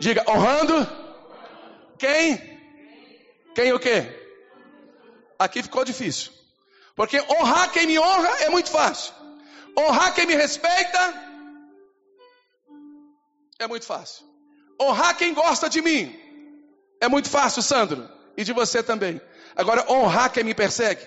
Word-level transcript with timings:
Diga, 0.00 0.24
honrando. 0.28 0.86
Quem? 1.98 2.58
Quem 3.54 3.72
o 3.72 3.78
quê? 3.78 4.06
Aqui 5.38 5.62
ficou 5.62 5.84
difícil. 5.84 6.32
Porque 6.94 7.20
honrar 7.20 7.70
quem 7.70 7.86
me 7.86 7.98
honra 7.98 8.28
é 8.40 8.50
muito 8.50 8.70
fácil. 8.70 9.12
Honrar 9.76 10.14
quem 10.14 10.26
me 10.26 10.34
respeita 10.34 11.14
é 13.58 13.66
muito 13.66 13.86
fácil. 13.86 14.24
Honrar 14.80 15.16
quem 15.16 15.34
gosta 15.34 15.68
de 15.68 15.80
mim 15.80 16.16
é 17.00 17.08
muito 17.08 17.28
fácil, 17.28 17.62
Sandro, 17.62 18.08
e 18.36 18.44
de 18.44 18.52
você 18.52 18.82
também. 18.82 19.20
Agora, 19.56 19.90
honrar 19.90 20.32
quem 20.32 20.44
me 20.44 20.54
persegue, 20.54 21.04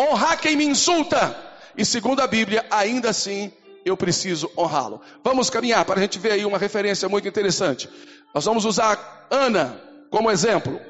honrar 0.00 0.40
quem 0.40 0.56
me 0.56 0.64
insulta, 0.64 1.36
e 1.76 1.84
segundo 1.84 2.20
a 2.20 2.26
Bíblia, 2.26 2.66
ainda 2.70 3.10
assim 3.10 3.52
eu 3.88 3.96
preciso 3.96 4.50
honrá-lo. 4.56 5.00
Vamos 5.22 5.50
caminhar 5.50 5.84
para 5.84 5.98
a 5.98 6.02
gente 6.02 6.18
ver 6.18 6.32
aí 6.32 6.44
uma 6.44 6.58
referência 6.58 7.08
muito 7.08 7.26
interessante. 7.26 7.88
Nós 8.34 8.44
vamos 8.44 8.64
usar 8.64 9.26
Ana 9.30 9.80
como 10.10 10.30
exemplo, 10.30 10.80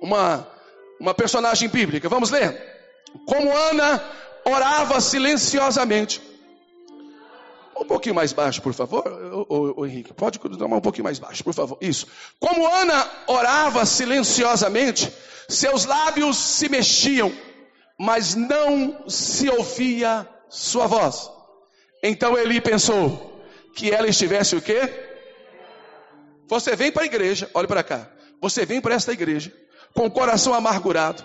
uma, 0.00 0.46
uma 1.00 1.14
personagem 1.14 1.68
bíblica. 1.68 2.08
Vamos 2.08 2.30
ler. 2.30 2.76
Como 3.26 3.54
Ana 3.54 4.02
orava 4.44 5.00
silenciosamente. 5.00 6.22
Um 7.78 7.84
pouquinho 7.84 8.14
mais 8.14 8.32
baixo, 8.32 8.62
por 8.62 8.72
favor. 8.72 9.04
Ô, 9.48 9.84
Henrique, 9.84 10.14
pode 10.14 10.38
tomar 10.38 10.76
um 10.76 10.80
pouquinho 10.80 11.04
mais 11.04 11.18
baixo, 11.18 11.44
por 11.44 11.52
favor. 11.52 11.76
Isso. 11.80 12.06
Como 12.40 12.66
Ana 12.66 13.06
orava 13.26 13.84
silenciosamente, 13.84 15.12
seus 15.48 15.84
lábios 15.84 16.38
se 16.38 16.68
mexiam, 16.70 17.30
mas 17.98 18.34
não 18.34 19.08
se 19.08 19.50
ouvia 19.50 20.26
sua 20.48 20.86
voz. 20.86 21.35
Então 22.08 22.38
Eli 22.38 22.60
pensou 22.60 23.42
que 23.74 23.90
ela 23.90 24.06
estivesse 24.06 24.54
o 24.54 24.62
quê? 24.62 24.80
Você 26.46 26.76
vem 26.76 26.92
para 26.92 27.02
a 27.02 27.06
igreja, 27.06 27.50
olhe 27.52 27.66
para 27.66 27.82
cá. 27.82 28.08
Você 28.40 28.64
vem 28.64 28.80
para 28.80 28.94
esta 28.94 29.12
igreja 29.12 29.52
com 29.92 30.06
o 30.06 30.10
coração 30.10 30.54
amargurado, 30.54 31.24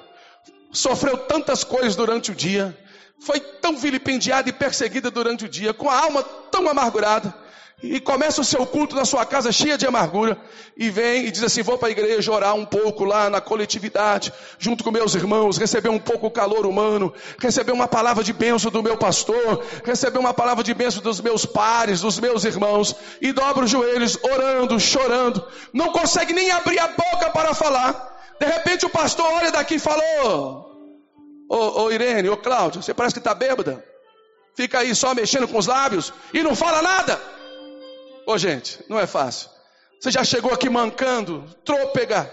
sofreu 0.72 1.18
tantas 1.18 1.64
coisas 1.64 1.96
durante 1.96 2.32
o 2.32 2.36
dia, 2.36 2.76
foi 3.20 3.40
tão 3.40 3.78
vilipendiada 3.78 4.50
e 4.50 4.54
perseguida 4.54 5.12
durante 5.12 5.46
o 5.46 5.50
dia, 5.50 5.74
com 5.74 5.90
a 5.90 6.00
alma 6.00 6.24
tão 6.24 6.68
amargurada, 6.68 7.36
e 7.84 8.00
começa 8.00 8.42
o 8.42 8.44
seu 8.44 8.66
culto 8.66 8.96
na 8.96 9.06
sua 9.06 9.26
casa 9.26 9.52
cheia 9.52 9.78
de 9.78 9.86
amargura, 9.86 10.38
e 10.78 10.90
vem 10.90 11.26
e 11.26 11.32
diz 11.32 11.44
assim: 11.44 11.64
Vou 11.64 11.78
para 11.78 11.88
a 11.88 11.92
igreja 11.92 12.32
orar 12.32 12.56
um 12.56 12.66
pouco 12.66 13.04
lá 13.04 13.30
na 13.30 13.42
coletividade, 13.42 14.32
junto 14.60 14.84
com 14.84 14.92
meus 14.92 15.16
irmãos, 15.16 15.58
receber 15.58 15.90
um 15.90 16.00
pouco 16.00 16.28
o 16.28 16.32
calor 16.32 16.66
humano, 16.66 17.14
receber 17.40 17.72
uma 17.72 17.88
palavra 17.88 18.24
de 18.24 18.34
bênção 18.34 18.70
do 18.70 18.84
meu 18.84 18.98
pastor, 18.98 19.64
receber 19.84 20.20
uma 20.20 20.34
palavra 20.34 20.64
de 20.64 20.74
bênção 20.74 21.02
dos 21.02 21.20
meus 21.20 21.46
pares, 21.46 22.02
dos 22.02 22.20
meus 22.20 22.44
irmãos, 22.44 22.96
e 23.20 23.32
dobra 23.32 23.66
os 23.66 23.72
joelhos, 23.72 24.18
orando, 24.22 24.80
chorando, 24.80 25.46
não 25.74 25.92
consegue 25.92 26.34
nem 26.34 26.52
abrir 26.52 26.80
a 26.80 26.88
boca 26.88 27.30
para 27.32 27.54
falar. 27.54 28.09
De 28.40 28.46
repente 28.46 28.86
o 28.86 28.90
pastor 28.90 29.26
olha 29.26 29.52
daqui 29.52 29.76
e 29.76 29.80
falou: 29.80 30.72
Ô, 31.50 31.84
ô 31.84 31.92
Irene, 31.92 32.30
ô 32.30 32.38
Cláudio, 32.38 32.82
você 32.82 32.94
parece 32.94 33.16
que 33.16 33.20
está 33.20 33.34
bêbada. 33.34 33.84
Fica 34.56 34.80
aí 34.80 34.94
só 34.94 35.16
mexendo 35.16 35.48
com 35.48 35.58
os 35.58 35.68
lábios 35.68 36.14
e 36.34 36.44
não 36.44 36.56
fala 36.56 36.82
nada. 36.82 37.20
Ô 38.28 38.38
gente, 38.38 38.80
não 38.88 39.00
é 39.00 39.08
fácil. 39.08 39.50
Você 40.00 40.12
já 40.12 40.24
chegou 40.24 40.54
aqui 40.54 40.70
mancando, 40.70 41.44
trôpega, 41.64 42.30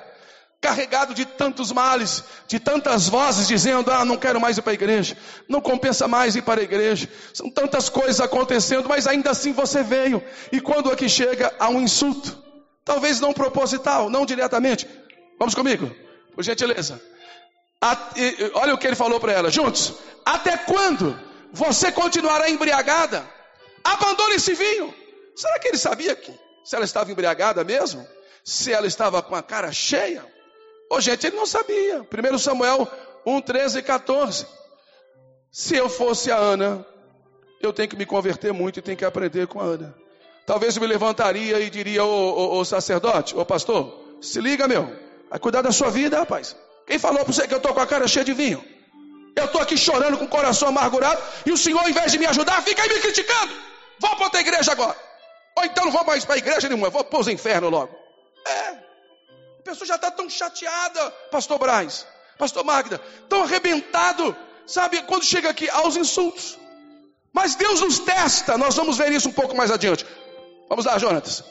carregado 0.60 1.14
de 1.14 1.24
tantos 1.24 1.70
males, 1.70 2.24
de 2.46 2.58
tantas 2.58 3.08
vozes 3.08 3.46
dizendo: 3.46 3.90
Ah, 3.90 4.04
não 4.04 4.16
quero 4.16 4.40
mais 4.40 4.58
ir 4.58 4.62
para 4.62 4.72
a 4.72 4.74
igreja, 4.74 5.16
não 5.48 5.60
compensa 5.60 6.08
mais 6.08 6.36
ir 6.36 6.42
para 6.42 6.60
a 6.60 6.64
igreja. 6.64 7.08
São 7.34 7.50
tantas 7.50 7.88
coisas 7.88 8.20
acontecendo, 8.20 8.88
mas 8.88 9.06
ainda 9.06 9.30
assim 9.30 9.52
você 9.52 9.82
veio. 9.82 10.22
E 10.52 10.60
quando 10.60 10.90
aqui 10.90 11.08
chega, 11.08 11.54
há 11.58 11.68
um 11.68 11.80
insulto, 11.80 12.42
talvez 12.84 13.20
não 13.20 13.32
proposital, 13.32 14.08
não 14.08 14.24
diretamente. 14.24 14.86
Vamos 15.38 15.54
comigo, 15.54 15.94
por 16.34 16.42
gentileza 16.42 17.00
olha 18.54 18.74
o 18.74 18.78
que 18.78 18.86
ele 18.86 18.96
falou 18.96 19.20
para 19.20 19.32
ela: 19.32 19.50
juntos, 19.50 19.94
até 20.24 20.56
quando 20.56 21.18
você 21.52 21.92
continuará 21.92 22.50
embriagada? 22.50 23.24
Abandone 23.84 24.34
esse 24.34 24.54
vinho. 24.54 24.92
Será 25.38 25.56
que 25.60 25.68
ele 25.68 25.78
sabia 25.78 26.16
que 26.16 26.34
se 26.64 26.74
ela 26.74 26.84
estava 26.84 27.12
embriagada 27.12 27.62
mesmo? 27.62 28.04
Se 28.44 28.72
ela 28.72 28.88
estava 28.88 29.22
com 29.22 29.36
a 29.36 29.42
cara 29.42 29.70
cheia? 29.70 30.26
Ô 30.90 31.00
gente, 31.00 31.28
ele 31.28 31.36
não 31.36 31.46
sabia. 31.46 32.00
1 32.00 32.38
Samuel 32.38 32.88
1, 33.24 33.40
13 33.42 33.78
e 33.78 33.82
14. 33.82 34.46
Se 35.52 35.76
eu 35.76 35.88
fosse 35.88 36.32
a 36.32 36.36
Ana, 36.36 36.84
eu 37.62 37.72
tenho 37.72 37.88
que 37.88 37.94
me 37.94 38.04
converter 38.04 38.52
muito 38.52 38.80
e 38.80 38.82
tenho 38.82 38.98
que 38.98 39.04
aprender 39.04 39.46
com 39.46 39.60
a 39.60 39.62
Ana. 39.62 39.94
Talvez 40.44 40.74
eu 40.74 40.82
me 40.82 40.88
levantaria 40.88 41.60
e 41.60 41.70
diria, 41.70 42.02
ô, 42.02 42.64
sacerdote, 42.64 43.36
ô 43.36 43.46
pastor, 43.46 44.16
se 44.20 44.40
liga 44.40 44.66
meu, 44.66 44.92
vai 45.30 45.38
cuidar 45.38 45.62
da 45.62 45.70
sua 45.70 45.88
vida, 45.88 46.18
rapaz. 46.18 46.56
Quem 46.84 46.98
falou 46.98 47.24
para 47.24 47.32
você 47.32 47.46
que 47.46 47.54
eu 47.54 47.58
estou 47.58 47.72
com 47.72 47.80
a 47.80 47.86
cara 47.86 48.08
cheia 48.08 48.24
de 48.24 48.32
vinho? 48.32 48.64
Eu 49.36 49.44
estou 49.44 49.60
aqui 49.60 49.76
chorando 49.76 50.18
com 50.18 50.24
o 50.24 50.28
coração 50.28 50.70
amargurado 50.70 51.22
e 51.46 51.52
o 51.52 51.56
Senhor, 51.56 51.78
ao 51.78 51.88
invés 51.88 52.10
de 52.10 52.18
me 52.18 52.26
ajudar, 52.26 52.60
fica 52.62 52.82
aí 52.82 52.88
me 52.88 52.98
criticando. 52.98 53.52
Vou 54.00 54.16
para 54.16 54.24
outra 54.24 54.40
igreja 54.40 54.72
agora. 54.72 55.07
Ou 55.58 55.64
então 55.64 55.86
não 55.86 55.92
vou 55.92 56.04
mais 56.04 56.24
para 56.24 56.36
a 56.36 56.38
igreja 56.38 56.68
nenhuma, 56.68 56.88
vou 56.88 57.02
para 57.02 57.18
os 57.18 57.26
infernos 57.26 57.68
logo. 57.68 57.92
É. 58.46 58.68
A 59.58 59.62
pessoa 59.64 59.86
já 59.86 59.96
está 59.96 60.08
tão 60.08 60.30
chateada, 60.30 61.10
pastor 61.32 61.58
Braz, 61.58 62.06
pastor 62.38 62.64
Magda, 62.64 63.00
tão 63.28 63.42
arrebentado, 63.42 64.36
sabe, 64.64 65.02
quando 65.02 65.24
chega 65.24 65.50
aqui 65.50 65.68
aos 65.68 65.96
insultos. 65.96 66.56
Mas 67.32 67.56
Deus 67.56 67.80
nos 67.80 67.98
testa, 67.98 68.56
nós 68.56 68.76
vamos 68.76 68.98
ver 68.98 69.10
isso 69.10 69.28
um 69.28 69.32
pouco 69.32 69.56
mais 69.56 69.72
adiante. 69.72 70.06
Vamos 70.68 70.84
lá, 70.84 70.96
Jonatas. 70.96 71.42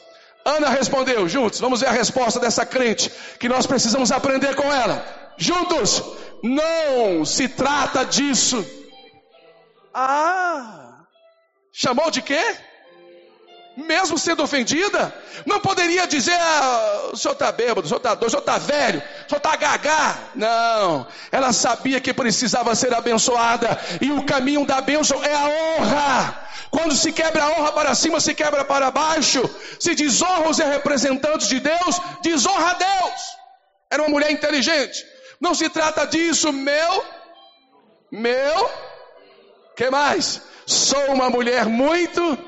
Ana 0.42 0.70
respondeu, 0.70 1.28
juntos, 1.28 1.60
vamos 1.60 1.80
ver 1.80 1.88
a 1.88 1.92
resposta 1.92 2.40
dessa 2.40 2.64
crente, 2.64 3.12
que 3.38 3.46
nós 3.46 3.66
precisamos 3.66 4.10
aprender 4.10 4.56
com 4.56 4.72
ela 4.72 5.34
juntos. 5.36 6.02
Não 6.42 7.26
se 7.26 7.46
trata 7.46 8.06
disso. 8.06 8.64
Ah, 9.92 11.02
chamou 11.72 12.10
de 12.10 12.22
quê? 12.22 12.67
Mesmo 13.78 14.18
sendo 14.18 14.42
ofendida, 14.42 15.14
não 15.46 15.60
poderia 15.60 16.04
dizer: 16.04 16.34
ah, 16.34 17.10
o 17.12 17.16
senhor 17.16 17.34
está 17.34 17.52
bêbado, 17.52 17.82
o 17.82 17.88
senhor 17.88 17.98
está 17.98 18.12
doido, 18.12 18.26
o 18.26 18.30
senhor 18.30 18.40
está 18.40 18.58
velho, 18.58 18.98
o 18.98 19.28
senhor 19.28 19.36
está 19.36 19.54
gagá. 19.54 20.18
Não, 20.34 21.06
ela 21.30 21.52
sabia 21.52 22.00
que 22.00 22.12
precisava 22.12 22.74
ser 22.74 22.92
abençoada, 22.92 23.78
e 24.00 24.10
o 24.10 24.24
caminho 24.24 24.66
da 24.66 24.80
bênção 24.80 25.22
é 25.22 25.32
a 25.32 25.44
honra. 25.44 26.48
Quando 26.72 26.92
se 26.96 27.12
quebra 27.12 27.44
a 27.44 27.50
honra 27.52 27.70
para 27.70 27.94
cima, 27.94 28.18
se 28.18 28.34
quebra 28.34 28.64
para 28.64 28.90
baixo. 28.90 29.48
Se 29.78 29.94
desonra 29.94 30.50
os 30.50 30.58
representantes 30.58 31.46
de 31.46 31.60
Deus, 31.60 32.00
desonra 32.20 32.70
a 32.70 32.74
Deus. 32.74 33.20
Era 33.88 34.02
uma 34.02 34.08
mulher 34.08 34.32
inteligente. 34.32 35.06
Não 35.40 35.54
se 35.54 35.68
trata 35.68 36.04
disso, 36.04 36.52
meu. 36.52 37.04
Meu. 38.10 38.70
Que 39.76 39.88
mais? 39.88 40.42
Sou 40.66 41.12
uma 41.12 41.30
mulher 41.30 41.66
muito. 41.66 42.47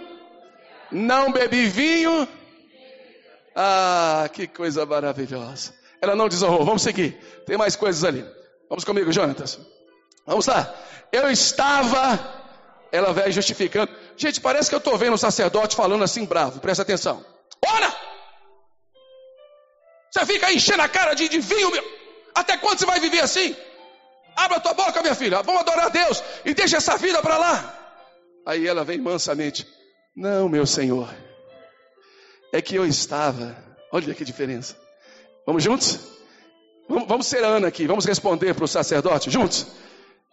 Não 0.91 1.33
bebi 1.33 1.67
vinho. 1.67 2.29
Ah, 3.55 4.29
que 4.33 4.47
coisa 4.47 4.87
maravilhosa. 4.87 5.75
Ela 6.01 6.15
não 6.17 6.29
desonrou. 6.29 6.65
Vamos 6.65 6.83
seguir. 6.83 7.13
Tem 7.47 7.57
mais 7.57 7.77
coisas 7.77 8.05
ali. 8.05 8.25
Vamos 8.69 8.85
comigo, 8.85 9.13
Jonatas. 9.13 9.59
Vamos 10.27 10.47
lá. 10.47 10.75
Eu 11.13 11.31
estava. 11.31 12.19
Ela 12.93 13.13
vai 13.13 13.31
justificando. 13.31 13.91
Gente, 14.17 14.41
parece 14.41 14.69
que 14.69 14.75
eu 14.75 14.79
estou 14.79 14.97
vendo 14.97 15.15
o 15.15 15.19
sacerdote 15.19 15.77
falando 15.77 16.05
assim 16.05 16.25
bravo. 16.25 16.61
Presta 16.61 16.83
atenção. 16.83 17.25
Ora! 17.65 17.95
Você 20.11 20.27
fica 20.27 20.53
enchendo 20.53 20.83
a 20.83 20.89
cara 20.89 21.15
de, 21.15 21.29
de 21.29 21.39
vinho, 21.39 21.71
meu. 21.71 21.85
Até 22.35 22.57
quando 22.57 22.79
você 22.79 22.87
vai 22.87 22.99
viver 22.99 23.21
assim? 23.21 23.57
Abra 24.37 24.61
tua 24.61 24.75
boca, 24.75 25.03
minha 25.03 25.15
filha. 25.15 25.43
Vamos 25.43 25.61
adorar 25.61 25.87
a 25.87 25.89
Deus 25.89 26.23
e 26.45 26.55
deixa 26.55 26.79
essa 26.79 26.97
vida 26.97 27.21
para 27.21 27.37
lá. 27.37 27.77
Aí 28.47 28.67
ela 28.67 28.85
vem 28.85 28.99
mansamente. 28.99 29.67
Não, 30.15 30.49
meu 30.49 30.67
Senhor. 30.67 31.09
É 32.53 32.61
que 32.61 32.75
eu 32.75 32.87
estava. 32.87 33.57
Olha 33.93 34.15
que 34.15 34.25
diferença. 34.25 34.77
Vamos 35.47 35.63
juntos? 35.63 35.99
Vamos, 36.89 37.09
vamos 37.09 37.27
ser 37.27 37.45
Ana 37.45 37.69
aqui. 37.69 37.87
Vamos 37.87 38.05
responder 38.05 38.55
para 38.55 38.65
o 38.65 38.69
sacerdote 38.69 39.31
juntos. 39.31 39.67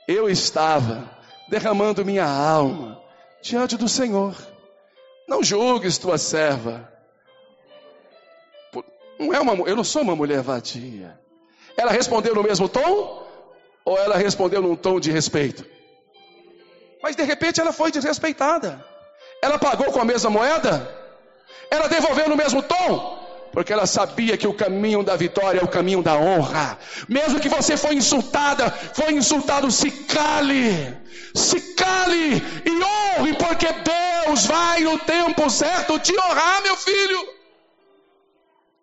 Eu 0.08 0.30
estava 0.30 1.10
derramando 1.50 2.06
minha 2.06 2.26
alma 2.26 3.02
diante 3.42 3.78
do 3.78 3.88
Senhor. 3.88 4.36
Não 5.28 5.44
julgues 5.44 5.98
tua 5.98 6.18
serva. 6.18 6.92
Não 9.20 9.34
é 9.34 9.40
uma, 9.40 9.54
eu 9.68 9.76
não 9.76 9.84
sou 9.84 10.02
uma 10.02 10.16
mulher 10.16 10.42
vadia. 10.42 11.20
Ela 11.76 11.92
respondeu 11.92 12.34
no 12.34 12.44
mesmo 12.44 12.68
tom? 12.70 13.26
Ou 13.86 13.98
ela 13.98 14.18
respondeu 14.18 14.62
num 14.62 14.76
tom 14.76 15.00
de 15.00 15.12
respeito? 15.12 15.66
Mas 17.02 17.16
de 17.16 17.24
repente 17.24 17.62
ela 17.62 17.72
foi 17.72 17.92
desrespeitada. 17.92 18.84
Ela 19.42 19.60
pagou 19.60 19.92
com 19.92 20.02
a 20.02 20.06
mesma 20.06 20.30
moeda? 20.30 20.96
Ela 21.70 21.88
devolveu 21.88 22.30
no 22.30 22.36
mesmo 22.36 22.62
tom? 22.62 23.18
Porque 23.52 23.74
ela 23.74 23.88
sabia 23.88 24.38
que 24.38 24.48
o 24.48 24.54
caminho 24.54 25.04
da 25.04 25.16
vitória 25.16 25.60
é 25.60 25.64
o 25.64 25.68
caminho 25.68 26.04
da 26.04 26.16
honra. 26.16 26.78
Mesmo 27.08 27.40
que 27.40 27.50
você 27.50 27.76
foi 27.76 27.96
insultada, 27.96 28.70
foi 28.70 29.14
insultado, 29.14 29.72
se 29.72 29.90
cale. 29.90 30.96
Se 31.34 31.74
cale 31.74 32.36
e 32.66 32.84
honre, 32.84 33.34
porque 33.36 33.68
Deus 33.68 34.46
vai 34.46 34.82
no 34.82 34.98
tempo 35.00 35.50
certo 35.50 36.00
te 36.00 36.14
honrar, 36.20 36.62
meu 36.62 36.76
filho. 36.76 37.38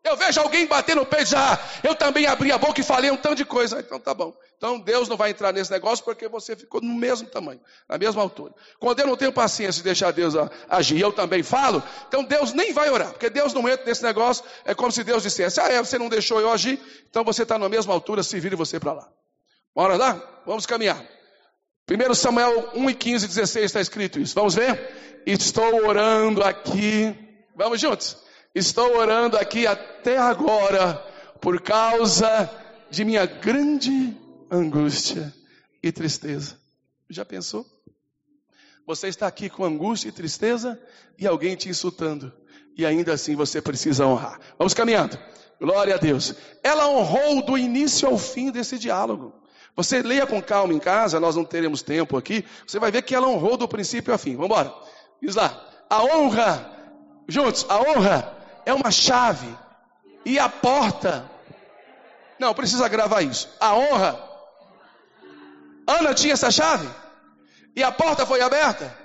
eu 0.04 0.16
vejo 0.16 0.40
alguém 0.40 0.66
bater 0.66 0.94
no 0.94 1.06
peito, 1.06 1.30
já, 1.30 1.58
eu 1.82 1.94
também 1.94 2.26
abri 2.26 2.52
a 2.52 2.58
boca 2.58 2.80
e 2.80 2.84
falei 2.84 3.10
um 3.10 3.16
tanto 3.16 3.36
de 3.36 3.44
coisa. 3.44 3.80
Então 3.80 3.98
tá 3.98 4.12
bom. 4.12 4.34
Então 4.56 4.78
Deus 4.78 5.08
não 5.08 5.16
vai 5.16 5.30
entrar 5.30 5.52
nesse 5.52 5.70
negócio 5.70 6.04
porque 6.04 6.28
você 6.28 6.56
ficou 6.56 6.80
no 6.80 6.94
mesmo 6.94 7.28
tamanho, 7.28 7.60
na 7.88 7.98
mesma 7.98 8.22
altura. 8.22 8.54
Quando 8.78 9.00
eu 9.00 9.06
não 9.06 9.16
tenho 9.16 9.32
paciência 9.32 9.80
de 9.80 9.84
deixar 9.84 10.12
Deus 10.12 10.34
agir, 10.68 11.00
eu 11.00 11.12
também 11.12 11.42
falo, 11.42 11.82
então 12.08 12.24
Deus 12.24 12.52
nem 12.52 12.72
vai 12.72 12.90
orar, 12.90 13.10
porque 13.10 13.28
Deus 13.28 13.52
não 13.52 13.68
entra 13.68 13.84
nesse 13.84 14.02
negócio. 14.02 14.44
É 14.64 14.74
como 14.74 14.90
se 14.90 15.04
Deus 15.04 15.22
dissesse: 15.22 15.60
Ah, 15.60 15.68
é, 15.68 15.78
você 15.78 15.98
não 15.98 16.08
deixou 16.08 16.40
eu 16.40 16.50
agir, 16.50 16.80
então 17.08 17.24
você 17.24 17.42
está 17.42 17.58
na 17.58 17.68
mesma 17.68 17.92
altura, 17.92 18.22
se 18.22 18.38
vire 18.40 18.56
você 18.56 18.80
para 18.80 18.92
lá. 18.92 19.08
Bora 19.74 19.96
lá? 19.96 20.42
Vamos 20.46 20.66
caminhar. 20.66 21.04
1 21.90 22.14
Samuel 22.14 22.70
1 22.74 22.90
e 22.90 22.94
15, 22.94 23.28
16 23.28 23.64
está 23.66 23.80
escrito 23.80 24.18
isso. 24.18 24.34
Vamos 24.34 24.54
ver? 24.54 25.22
Estou 25.26 25.86
orando 25.86 26.42
aqui. 26.42 27.14
Vamos 27.54 27.80
juntos? 27.80 28.16
Estou 28.54 28.96
orando 28.96 29.36
aqui 29.36 29.66
até 29.66 30.16
agora 30.16 30.94
por 31.40 31.60
causa 31.60 32.50
de 32.90 33.04
minha 33.04 33.26
grande 33.26 34.16
angústia 34.54 35.34
e 35.82 35.90
tristeza. 35.90 36.56
Já 37.10 37.24
pensou? 37.24 37.66
Você 38.86 39.08
está 39.08 39.26
aqui 39.26 39.48
com 39.48 39.64
angústia 39.64 40.08
e 40.08 40.12
tristeza 40.12 40.80
e 41.18 41.26
alguém 41.26 41.56
te 41.56 41.68
insultando. 41.68 42.32
E 42.76 42.84
ainda 42.84 43.12
assim 43.12 43.34
você 43.34 43.60
precisa 43.60 44.06
honrar. 44.06 44.38
Vamos 44.58 44.74
caminhando. 44.74 45.18
Glória 45.60 45.94
a 45.94 45.98
Deus. 45.98 46.34
Ela 46.62 46.88
honrou 46.88 47.42
do 47.42 47.56
início 47.56 48.08
ao 48.08 48.18
fim 48.18 48.50
desse 48.50 48.78
diálogo. 48.78 49.32
Você 49.76 50.02
leia 50.02 50.26
com 50.26 50.40
calma 50.40 50.72
em 50.72 50.78
casa, 50.78 51.18
nós 51.18 51.34
não 51.34 51.44
teremos 51.44 51.82
tempo 51.82 52.16
aqui. 52.16 52.44
Você 52.66 52.78
vai 52.78 52.90
ver 52.90 53.02
que 53.02 53.14
ela 53.14 53.28
honrou 53.28 53.56
do 53.56 53.66
princípio 53.66 54.12
ao 54.12 54.18
fim. 54.18 54.32
Vamos 54.36 54.46
embora. 54.46 54.74
Diz 55.20 55.34
lá. 55.34 55.68
A 55.88 56.02
honra, 56.02 56.70
juntos, 57.28 57.66
a 57.68 57.80
honra 57.80 58.36
é 58.64 58.72
uma 58.72 58.90
chave. 58.90 59.48
E 60.24 60.38
a 60.38 60.48
porta. 60.48 61.30
Não, 62.38 62.54
precisa 62.54 62.88
gravar 62.88 63.22
isso. 63.22 63.48
A 63.60 63.74
honra. 63.74 64.33
Ana 65.86 66.14
tinha 66.14 66.32
essa 66.32 66.50
chave. 66.50 66.88
E 67.76 67.82
a 67.82 67.90
porta 67.92 68.24
foi 68.24 68.40
aberta. 68.40 68.96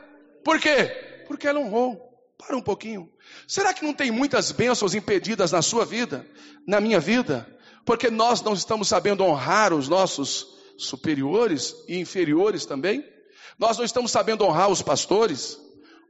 Por 0.44 0.60
quê? 0.60 1.24
Porque 1.28 1.48
ela 1.48 1.60
honrou. 1.60 2.08
Para 2.38 2.56
um 2.56 2.62
pouquinho. 2.62 3.12
Será 3.48 3.74
que 3.74 3.84
não 3.84 3.94
tem 3.94 4.12
muitas 4.12 4.52
bênçãos 4.52 4.96
impedidas 4.96 5.52
na 5.52 5.62
sua 5.62 5.86
vida, 5.86 6.26
na 6.66 6.80
minha 6.80 7.00
vida? 7.00 7.46
Porque 7.86 8.10
nós 8.10 8.42
não 8.42 8.54
estamos 8.54 8.88
sabendo 8.88 9.26
honrar 9.26 9.74
os 9.74 9.90
nossos 9.90 10.48
superiores 10.78 11.76
e 11.88 12.00
inferiores 12.00 12.66
também. 12.66 13.04
Nós 13.58 13.78
não 13.78 13.84
estamos 13.84 14.12
sabendo 14.12 14.46
honrar 14.46 14.70
os 14.70 14.82
pastores, 14.82 15.60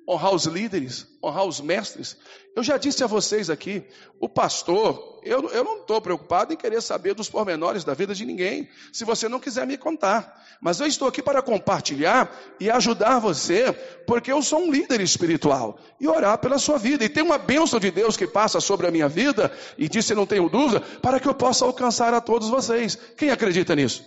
honrar 0.10 0.34
os 0.34 0.46
líderes, 0.46 1.06
honrar 1.24 1.46
os 1.46 1.62
mestres. 1.62 2.18
Eu 2.56 2.64
já 2.64 2.78
disse 2.78 3.04
a 3.04 3.08
vocês 3.08 3.48
aqui, 3.48 3.84
o 4.20 4.28
pastor, 4.28 5.22
eu, 5.24 5.48
eu 5.52 5.64
não 5.64 5.82
estou 5.82 6.02
preocupado 6.02 6.52
em 6.52 6.58
querer 6.58 6.82
saber 6.82 7.14
dos 7.14 7.30
pormenores 7.30 7.84
da 7.84 7.94
vida 7.94 8.16
de 8.16 8.26
ninguém, 8.26 8.68
se 8.92 9.06
você 9.06 9.30
não 9.30 9.40
quiser 9.40 9.68
me 9.68 9.78
contar. 9.78 10.44
Mas 10.60 10.80
eu 10.80 10.88
estou 10.88 11.08
aqui 11.08 11.22
para 11.22 11.44
compartilhar 11.44 12.36
e 12.60 12.72
ajudar 12.72 13.20
você, 13.20 13.72
porque 14.08 14.32
eu 14.32 14.42
sou 14.42 14.62
um 14.62 14.72
líder 14.72 15.00
espiritual 15.00 15.80
e 16.02 16.08
orar 16.08 16.40
pela 16.40 16.58
sua 16.58 16.80
vida. 16.80 17.06
E 17.06 17.10
tem 17.10 17.22
uma 17.22 17.38
bênção 17.38 17.80
de 17.80 17.92
Deus 17.92 18.18
que 18.18 18.26
passa 18.26 18.60
sobre 18.60 18.88
a 18.88 18.92
minha 18.92 19.08
vida, 19.08 19.56
e 19.78 19.88
disse, 19.88 20.16
não 20.16 20.26
tenho 20.26 20.50
dúvida, 20.50 20.82
para 21.04 21.20
que 21.20 21.28
eu 21.28 21.36
possa 21.36 21.66
alcançar 21.66 22.16
a 22.16 22.20
todos 22.20 22.50
vocês. 22.50 22.98
Quem 23.16 23.30
acredita 23.30 23.76
nisso? 23.76 24.04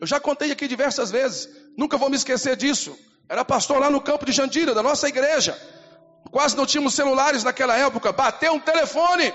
Eu 0.00 0.06
já 0.06 0.18
contei 0.18 0.50
aqui 0.50 0.66
diversas 0.66 1.10
vezes, 1.10 1.46
nunca 1.76 1.98
vou 1.98 2.08
me 2.08 2.16
esquecer 2.16 2.56
disso. 2.56 2.96
Era 3.28 3.44
pastor 3.44 3.78
lá 3.78 3.90
no 3.90 4.00
campo 4.00 4.24
de 4.24 4.32
Jandira, 4.32 4.74
da 4.74 4.82
nossa 4.82 5.08
igreja. 5.08 5.56
Quase 6.30 6.56
não 6.56 6.66
tínhamos 6.66 6.94
celulares 6.94 7.44
naquela 7.44 7.76
época. 7.76 8.12
Bateu 8.12 8.52
um 8.52 8.60
telefone. 8.60 9.32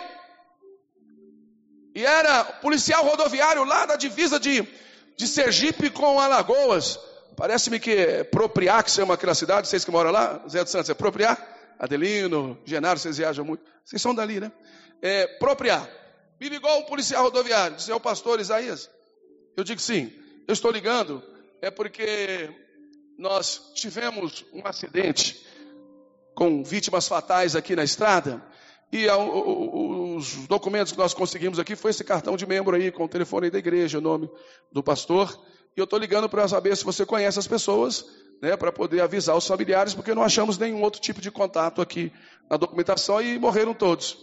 E 1.95 2.03
era 2.03 2.43
policial 2.43 3.03
rodoviário 3.05 3.63
lá 3.63 3.85
da 3.85 3.95
divisa 3.95 4.39
de, 4.39 4.67
de 5.15 5.27
Sergipe 5.27 5.89
com 5.91 6.19
Alagoas. 6.19 6.99
Parece-me 7.35 7.79
que 7.79 7.91
é 7.91 8.23
Propriar, 8.23 8.83
que 8.83 8.91
chama 8.91 9.13
aquela 9.13 9.35
cidade, 9.35 9.67
vocês 9.67 9.85
que 9.85 9.91
moram 9.91 10.11
lá, 10.11 10.41
Zé 10.47 10.63
dos 10.63 10.71
Santos, 10.71 10.89
é 10.89 10.93
Propriar? 10.93 11.37
Adelino, 11.79 12.57
Genaro, 12.65 12.99
vocês 12.99 13.17
viajam 13.17 13.43
muito. 13.45 13.63
Vocês 13.83 14.01
são 14.01 14.13
dali, 14.13 14.39
né? 14.39 14.51
É, 15.01 15.27
Propriar. 15.39 15.87
Me 16.39 16.49
ligou 16.49 16.77
um 16.79 16.83
policial 16.83 17.23
rodoviário, 17.23 17.75
disse, 17.75 17.91
é 17.91 17.95
o 17.95 17.99
pastor 17.99 18.39
Isaías? 18.39 18.89
Eu 19.55 19.63
digo 19.63 19.79
sim. 19.79 20.11
Eu 20.47 20.53
estou 20.53 20.71
ligando, 20.71 21.23
é 21.61 21.71
porque 21.71 22.49
nós 23.17 23.71
tivemos 23.75 24.45
um 24.53 24.65
acidente 24.65 25.45
com 26.35 26.63
vítimas 26.63 27.07
fatais 27.07 27.55
aqui 27.55 27.75
na 27.75 27.83
estrada. 27.83 28.43
E 28.91 29.07
os 29.09 30.47
documentos 30.47 30.91
que 30.91 30.97
nós 30.97 31.13
conseguimos 31.13 31.57
aqui 31.57 31.75
foi 31.75 31.91
esse 31.91 32.03
cartão 32.03 32.37
de 32.37 32.45
membro 32.45 32.75
aí, 32.75 32.91
com 32.91 33.05
o 33.05 33.09
telefone 33.09 33.49
da 33.49 33.57
igreja, 33.57 33.97
o 33.97 34.01
nome 34.01 34.29
do 34.71 34.83
pastor. 34.83 35.35
E 35.75 35.79
eu 35.79 35.85
estou 35.85 35.97
ligando 35.97 36.29
para 36.29 36.47
saber 36.47 36.77
se 36.77 36.83
você 36.83 37.03
conhece 37.03 37.39
as 37.39 37.47
pessoas, 37.47 38.05
né, 38.39 38.55
para 38.55 38.71
poder 38.71 39.01
avisar 39.01 39.35
os 39.35 39.47
familiares, 39.47 39.95
porque 39.95 40.13
não 40.13 40.21
achamos 40.21 40.57
nenhum 40.57 40.81
outro 40.83 41.01
tipo 41.01 41.19
de 41.19 41.31
contato 41.31 41.81
aqui 41.81 42.11
na 42.49 42.57
documentação 42.57 43.19
e 43.19 43.39
morreram 43.39 43.73
todos. 43.73 44.17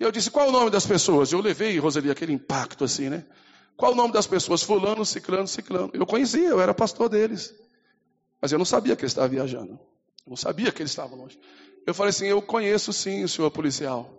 E 0.00 0.02
eu 0.02 0.10
disse, 0.10 0.28
qual 0.28 0.48
o 0.48 0.52
nome 0.52 0.70
das 0.70 0.84
pessoas? 0.84 1.30
Eu 1.30 1.40
levei, 1.40 1.78
Roseli, 1.78 2.10
aquele 2.10 2.32
impacto 2.32 2.82
assim, 2.82 3.08
né? 3.08 3.24
Qual 3.76 3.92
o 3.92 3.94
nome 3.94 4.12
das 4.12 4.26
pessoas? 4.26 4.62
Fulano, 4.62 5.04
ciclano, 5.04 5.46
ciclano. 5.46 5.90
Eu 5.94 6.04
conhecia, 6.04 6.48
eu 6.48 6.60
era 6.60 6.74
pastor 6.74 7.08
deles. 7.08 7.54
Mas 8.40 8.52
eu 8.52 8.58
não 8.58 8.64
sabia 8.64 8.94
que 8.96 9.02
ele 9.02 9.08
estava 9.08 9.28
viajando. 9.28 9.72
Eu 9.72 10.30
não 10.30 10.36
sabia 10.36 10.70
que 10.72 10.82
ele 10.82 10.88
estava 10.88 11.14
longe. 11.14 11.38
Eu 11.86 11.94
falei 11.94 12.10
assim: 12.10 12.26
Eu 12.26 12.40
conheço 12.40 12.92
sim 12.92 13.24
o 13.24 13.28
senhor 13.28 13.50
policial. 13.50 14.10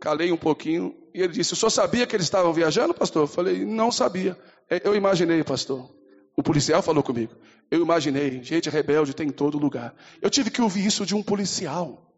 Calei 0.00 0.30
um 0.30 0.36
pouquinho 0.36 0.94
e 1.14 1.22
ele 1.22 1.32
disse: 1.32 1.52
O 1.52 1.56
senhor 1.56 1.70
sabia 1.70 2.06
que 2.06 2.14
eles 2.14 2.26
estavam 2.26 2.52
viajando, 2.52 2.94
pastor? 2.94 3.22
Eu 3.22 3.28
falei: 3.28 3.64
Não 3.64 3.90
sabia. 3.90 4.38
É, 4.68 4.80
eu 4.84 4.94
imaginei, 4.94 5.42
pastor. 5.44 5.90
O 6.36 6.42
policial 6.42 6.82
falou 6.82 7.02
comigo. 7.02 7.32
Eu 7.70 7.80
imaginei. 7.80 8.42
Gente 8.42 8.68
rebelde 8.68 9.14
tem 9.14 9.28
em 9.28 9.32
todo 9.32 9.58
lugar. 9.58 9.94
Eu 10.20 10.28
tive 10.28 10.50
que 10.50 10.60
ouvir 10.60 10.84
isso 10.84 11.06
de 11.06 11.14
um 11.14 11.22
policial. 11.22 12.12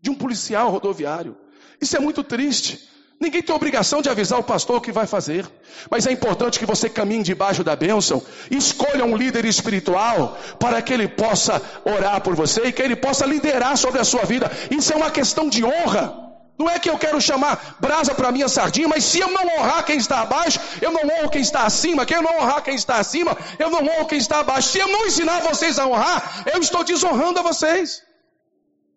De 0.00 0.10
um 0.10 0.14
policial 0.14 0.70
rodoviário. 0.70 1.36
Isso 1.80 1.96
é 1.96 2.00
muito 2.00 2.22
triste. 2.22 2.88
Ninguém 3.20 3.42
tem 3.42 3.54
obrigação 3.54 4.00
de 4.00 4.08
avisar 4.08 4.40
o 4.40 4.42
pastor 4.42 4.78
o 4.78 4.80
que 4.80 4.90
vai 4.90 5.06
fazer. 5.06 5.46
Mas 5.90 6.06
é 6.06 6.12
importante 6.12 6.58
que 6.58 6.64
você 6.64 6.88
caminhe 6.88 7.22
debaixo 7.22 7.62
da 7.62 7.76
bênção. 7.76 8.22
Escolha 8.50 9.04
um 9.04 9.14
líder 9.14 9.44
espiritual 9.44 10.38
para 10.58 10.80
que 10.80 10.94
ele 10.94 11.06
possa 11.06 11.60
orar 11.84 12.22
por 12.22 12.34
você 12.34 12.62
e 12.68 12.72
que 12.72 12.80
ele 12.80 12.96
possa 12.96 13.26
liderar 13.26 13.76
sobre 13.76 14.00
a 14.00 14.04
sua 14.04 14.24
vida. 14.24 14.50
Isso 14.70 14.90
é 14.94 14.96
uma 14.96 15.10
questão 15.10 15.50
de 15.50 15.62
honra. 15.62 16.30
Não 16.58 16.68
é 16.68 16.78
que 16.78 16.88
eu 16.88 16.96
quero 16.96 17.20
chamar 17.20 17.76
brasa 17.78 18.14
para 18.14 18.32
minha 18.32 18.48
sardinha, 18.48 18.88
mas 18.88 19.04
se 19.04 19.18
eu 19.18 19.30
não 19.30 19.44
honrar 19.58 19.84
quem 19.84 19.98
está 19.98 20.22
abaixo, 20.22 20.58
eu 20.80 20.90
não 20.90 21.02
honro 21.02 21.28
quem 21.28 21.42
está 21.42 21.64
acima. 21.64 22.06
Quem 22.06 22.16
eu 22.16 22.22
não 22.22 22.38
honrar 22.38 22.62
quem 22.62 22.74
está 22.74 22.96
acima, 22.96 23.36
eu 23.58 23.68
não 23.68 23.80
honro 23.84 24.06
quem 24.06 24.18
está 24.18 24.40
abaixo. 24.40 24.68
Se 24.68 24.78
eu 24.78 24.88
não 24.88 25.06
ensinar 25.06 25.40
vocês 25.40 25.78
a 25.78 25.86
honrar, 25.86 26.44
eu 26.50 26.58
estou 26.58 26.82
desonrando 26.82 27.38
a 27.38 27.42
vocês. 27.42 28.02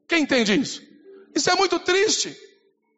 Quem 0.08 0.24
entende 0.24 0.58
isso? 0.58 0.82
Isso 1.36 1.50
é 1.50 1.56
muito 1.56 1.78
triste. 1.80 2.38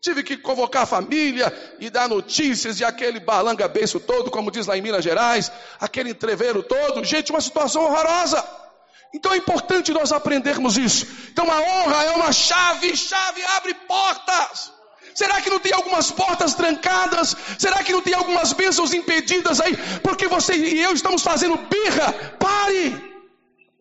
Tive 0.02 0.22
que 0.22 0.38
convocar 0.38 0.84
a 0.84 0.86
família 0.86 1.52
e 1.80 1.90
dar 1.90 2.08
notícias 2.08 2.78
de 2.78 2.86
aquele 2.86 3.20
balanga 3.20 3.68
beiço 3.68 4.00
todo, 4.00 4.30
como 4.30 4.52
diz 4.52 4.68
lá 4.68 4.78
em 4.78 4.82
Minas 4.82 5.04
Gerais, 5.04 5.52
aquele 5.80 6.12
entreveiro 6.12 6.62
todo. 6.62 7.04
Gente, 7.04 7.32
uma 7.32 7.42
situação 7.42 7.84
horrorosa. 7.84 8.44
Então 9.14 9.34
é 9.34 9.38
importante 9.38 9.94
nós 9.94 10.12
aprendermos 10.12 10.78
isso. 10.78 11.08
Então 11.32 11.50
a 11.50 11.60
honra 11.60 12.04
é 12.04 12.12
uma 12.12 12.32
chave, 12.32 12.96
chave 12.96 13.44
abre 13.56 13.74
portas. 13.74 14.72
Será 15.16 15.42
que 15.42 15.50
não 15.50 15.60
tem 15.60 15.74
algumas 15.74 16.12
portas 16.12 16.54
trancadas? 16.54 17.36
Será 17.58 17.82
que 17.82 17.94
não 17.94 18.02
tem 18.02 18.14
algumas 18.14 18.52
bênçãos 18.52 18.94
impedidas 18.94 19.62
aí? 19.62 19.78
Porque 20.04 20.28
você 20.28 20.54
e 20.54 20.84
eu 20.84 20.92
estamos 20.92 21.24
fazendo 21.24 21.56
birra. 21.56 22.14
Pare! 22.38 23.16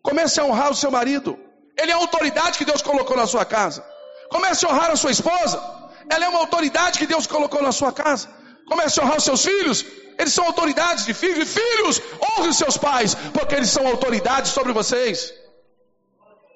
Comece 0.01 0.39
a 0.39 0.45
honrar 0.45 0.71
o 0.71 0.75
seu 0.75 0.89
marido. 0.89 1.37
Ele 1.77 1.91
é 1.91 1.93
a 1.93 1.97
autoridade 1.97 2.57
que 2.57 2.63
Deus 2.63 2.81
colocou 2.81 3.17
na 3.17 3.27
sua 3.27 3.43
casa. 3.43 3.85
Comece 4.29 4.65
a 4.65 4.69
honrar 4.69 4.91
a 4.91 4.95
sua 4.95 5.11
esposa. 5.11 5.61
Ela 6.09 6.25
é 6.25 6.29
uma 6.29 6.39
autoridade 6.39 6.99
que 6.99 7.07
Deus 7.07 7.27
colocou 7.27 7.61
na 7.61 7.71
sua 7.71 7.91
casa. 7.91 8.29
Comece 8.67 8.99
a 8.99 9.03
honrar 9.03 9.17
os 9.17 9.23
seus 9.23 9.43
filhos. 9.43 9.85
Eles 10.17 10.33
são 10.33 10.45
autoridades 10.45 11.05
de 11.05 11.13
filhos. 11.13 11.49
Filhos, 11.49 12.01
honre 12.21 12.49
os 12.49 12.57
seus 12.57 12.77
pais, 12.77 13.15
porque 13.33 13.55
eles 13.55 13.69
são 13.69 13.87
autoridades 13.87 14.51
sobre 14.51 14.73
vocês. 14.73 15.33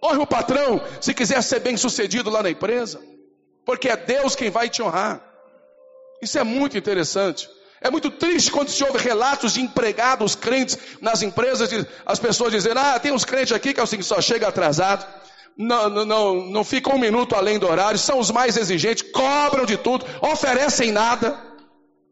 Honre 0.03 0.19
o 0.19 0.27
patrão, 0.27 0.81
se 1.01 1.13
quiser 1.13 1.41
ser 1.43 1.59
bem 1.59 1.75
sucedido 1.75 2.29
lá 2.29 2.41
na 2.41 2.49
empresa. 2.49 3.01
Porque 3.65 3.89
é 3.89 3.97
Deus 3.97 4.35
quem 4.35 4.49
vai 4.49 4.69
te 4.69 4.81
honrar. 4.81 5.21
Isso 6.21 6.37
é 6.37 6.43
muito 6.43 6.77
interessante. 6.77 7.49
É 7.81 7.89
muito 7.89 8.09
triste 8.11 8.51
quando 8.51 8.69
se 8.69 8.83
ouve 8.83 8.97
relatos 8.97 9.53
de 9.53 9.61
empregados 9.61 10.35
crentes 10.35 10.77
nas 11.01 11.21
empresas, 11.21 11.69
as 12.05 12.19
pessoas 12.19 12.51
dizendo, 12.51 12.77
ah, 12.79 12.99
tem 12.99 13.11
uns 13.11 13.23
crentes 13.23 13.53
aqui 13.53 13.73
que 13.73 13.79
é 13.79 13.83
o 13.83 13.87
seguinte, 13.87 14.07
só 14.07 14.19
chega 14.19 14.47
atrasado 14.47 15.05
não, 15.59 15.89
não, 16.05 16.45
não 16.45 16.63
ficam 16.63 16.95
um 16.95 16.99
minuto 16.99 17.35
além 17.35 17.59
do 17.59 17.67
horário, 17.67 17.99
são 17.99 18.17
os 18.17 18.31
mais 18.31 18.55
exigentes, 18.55 19.03
cobram 19.11 19.65
de 19.65 19.75
tudo, 19.75 20.05
oferecem 20.21 20.89
nada, 20.89 21.37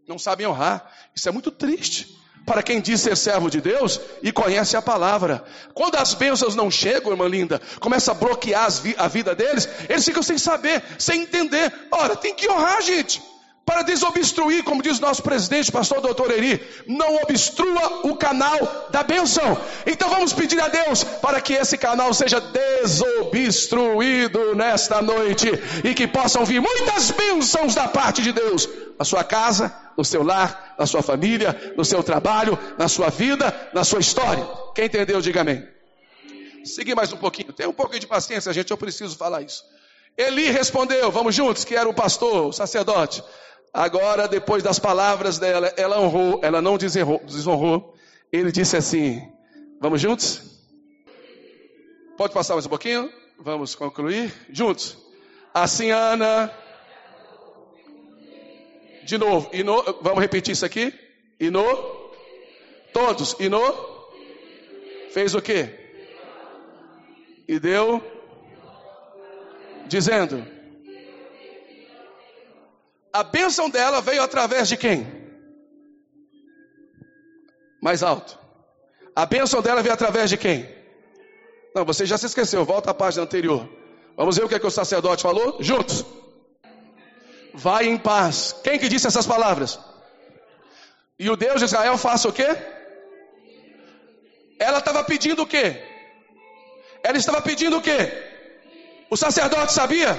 não 0.06 0.20
sabem 0.20 0.46
honrar. 0.46 0.92
Isso 1.16 1.30
é 1.30 1.32
muito 1.32 1.50
triste, 1.50 2.14
para 2.46 2.62
quem 2.62 2.82
diz 2.82 3.00
ser 3.00 3.16
servo 3.16 3.50
de 3.50 3.62
Deus 3.62 4.02
e 4.22 4.34
conhece 4.34 4.76
a 4.76 4.82
palavra. 4.82 5.46
Quando 5.74 5.96
as 5.96 6.14
bênçãos 6.14 6.56
não 6.56 6.70
chegam, 6.70 7.12
irmã 7.12 7.26
linda, 7.26 7.62
começa 7.80 8.12
a 8.12 8.16
bloquear 8.16 8.68
a 8.98 9.08
vida 9.08 9.34
deles, 9.34 9.70
eles 9.88 10.04
ficam 10.04 10.22
sem 10.22 10.38
saber, 10.38 10.84
sem 11.00 11.22
entender. 11.22 11.74
Ora, 11.90 12.18
tem 12.18 12.36
que 12.36 12.50
honrar, 12.50 12.82
gente 12.82 13.22
para 13.68 13.82
desobstruir, 13.82 14.64
como 14.64 14.82
diz 14.82 14.98
nosso 14.98 15.22
presidente, 15.22 15.70
pastor 15.70 16.00
doutor 16.00 16.32
Eri, 16.32 16.66
não 16.88 17.18
obstrua 17.18 18.08
o 18.08 18.16
canal 18.16 18.88
da 18.90 19.04
benção. 19.04 19.62
Então 19.86 20.10
vamos 20.10 20.32
pedir 20.32 20.58
a 20.62 20.70
Deus 20.70 21.04
para 21.04 21.42
que 21.42 21.52
esse 21.52 21.78
canal 21.78 22.14
seja 22.14 22.40
desobstruído 22.40 24.56
nesta 24.56 25.02
noite 25.02 25.52
e 25.84 25.94
que 25.94 26.08
possam 26.08 26.46
vir 26.46 26.62
muitas 26.62 27.12
bênçãos 27.12 27.76
da 27.76 27.90
parte 27.90 28.22
de 28.22 28.32
Deus 28.32 28.70
na 28.98 29.04
sua 29.04 29.26
casa, 29.26 29.76
no 29.98 30.06
seu 30.06 30.24
lar, 30.24 30.76
na 30.80 30.86
sua 30.86 31.02
família, 31.02 31.74
no 31.76 31.84
seu 31.84 32.02
trabalho, 32.02 32.58
na 32.78 32.88
sua 32.88 33.10
vida, 33.10 33.54
na 33.74 33.84
sua 33.84 34.00
história. 34.00 34.48
Quem 34.74 34.86
entendeu, 34.86 35.20
diga 35.20 35.42
amém. 35.42 35.68
Seguir 36.64 36.96
mais 36.96 37.12
um 37.12 37.18
pouquinho. 37.18 37.52
Tem 37.52 37.68
um 37.68 37.74
pouquinho 37.74 38.00
de 38.00 38.08
paciência, 38.08 38.54
gente, 38.54 38.72
eu 38.72 38.78
preciso 38.78 39.18
falar 39.18 39.42
isso. 39.42 39.66
Eli 40.18 40.52
respondeu, 40.52 41.12
vamos 41.12 41.36
juntos, 41.36 41.66
que 41.66 41.76
era 41.76 41.90
o 41.90 41.94
pastor, 41.94 42.48
o 42.48 42.54
sacerdote. 42.54 43.22
Agora, 43.78 44.28
depois 44.28 44.64
das 44.64 44.80
palavras 44.80 45.38
dela, 45.38 45.72
ela 45.78 46.02
honrou, 46.02 46.40
ela 46.42 46.60
não 46.64 46.80
desonrou. 46.80 47.94
Ele 48.32 48.52
disse 48.52 48.76
assim: 48.76 49.22
Vamos 49.80 50.02
juntos? 50.02 50.42
Pode 52.18 52.34
passar 52.34 52.56
mais 52.56 52.66
um 52.66 52.70
pouquinho? 52.70 53.14
Vamos 53.40 53.76
concluir? 53.76 54.34
Juntos. 54.50 54.98
Assim, 55.54 55.92
Ana. 55.92 56.52
De 59.04 59.16
novo. 59.16 59.48
E 59.54 59.64
no, 59.64 59.84
vamos 60.02 60.22
repetir 60.22 60.54
isso 60.54 60.66
aqui? 60.66 60.92
E 61.40 61.52
no. 61.52 61.64
Todos. 62.92 63.36
E 63.40 63.48
no. 63.48 63.62
Fez 65.12 65.36
o 65.36 65.42
quê? 65.42 65.70
E 67.48 67.60
deu. 67.60 68.02
Dizendo. 69.86 70.57
A 73.18 73.24
bênção 73.24 73.68
dela 73.68 74.00
veio 74.00 74.22
através 74.22 74.68
de 74.70 74.78
quem? 74.78 75.08
Mais 77.82 78.04
alto. 78.04 78.38
A 79.16 79.26
bênção 79.26 79.60
dela 79.60 79.82
veio 79.82 79.96
através 79.96 80.30
de 80.30 80.38
quem? 80.38 80.70
Não, 81.74 81.84
você 81.84 82.06
já 82.06 82.16
se 82.16 82.28
esqueceu. 82.28 82.64
Volta 82.64 82.92
à 82.92 82.94
página 82.94 83.24
anterior. 83.24 83.68
Vamos 84.16 84.38
ver 84.38 84.46
o 84.46 84.48
que, 84.48 84.54
é 84.54 84.60
que 84.60 84.68
o 84.68 84.70
sacerdote 84.70 85.24
falou? 85.24 85.58
Juntos. 85.60 86.06
Vai 87.56 87.88
em 87.88 87.98
paz. 87.98 88.54
Quem 88.64 88.78
que 88.78 88.88
disse 88.88 89.08
essas 89.08 89.26
palavras? 89.26 89.80
E 91.18 91.28
o 91.28 91.36
Deus 91.36 91.58
de 91.58 91.66
Israel 91.66 91.98
faça 91.98 92.30
o 92.30 92.32
quê? 92.32 92.56
Ela 94.60 94.78
estava 94.78 95.04
pedindo 95.04 95.42
o 95.42 95.48
quê? 95.48 95.84
Ela 97.02 97.18
estava 97.18 97.42
pedindo 97.42 97.78
o 97.78 97.82
quê? 97.82 97.98
O 99.10 99.18
sacerdote 99.18 99.74
sabia? 99.74 100.16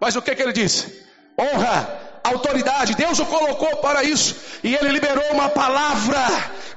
Mas 0.00 0.16
o 0.16 0.22
que, 0.22 0.34
que 0.34 0.42
ele 0.42 0.52
disse? 0.52 1.01
Honra, 1.38 2.00
autoridade. 2.22 2.94
Deus 2.94 3.18
o 3.18 3.26
colocou 3.26 3.76
para 3.78 4.02
isso. 4.02 4.36
E 4.62 4.74
ele 4.74 4.90
liberou 4.90 5.24
uma 5.32 5.48
palavra 5.48 6.18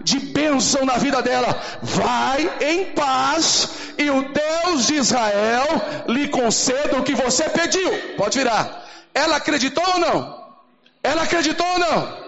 de 0.01 0.19
bênção 0.19 0.85
na 0.85 0.97
vida 0.97 1.21
dela. 1.21 1.59
Vai 1.81 2.49
em 2.61 2.85
paz 2.85 3.69
e 3.97 4.09
o 4.09 4.33
Deus 4.33 4.87
de 4.87 4.95
Israel 4.95 5.65
lhe 6.07 6.27
conceda 6.29 6.97
o 6.97 7.03
que 7.03 7.15
você 7.15 7.49
pediu. 7.49 8.15
Pode 8.17 8.37
virar. 8.37 8.83
Ela 9.13 9.37
acreditou 9.37 9.83
ou 9.93 9.99
não? 9.99 10.45
Ela 11.03 11.23
acreditou 11.23 11.65
ou 11.65 11.79
não? 11.79 12.24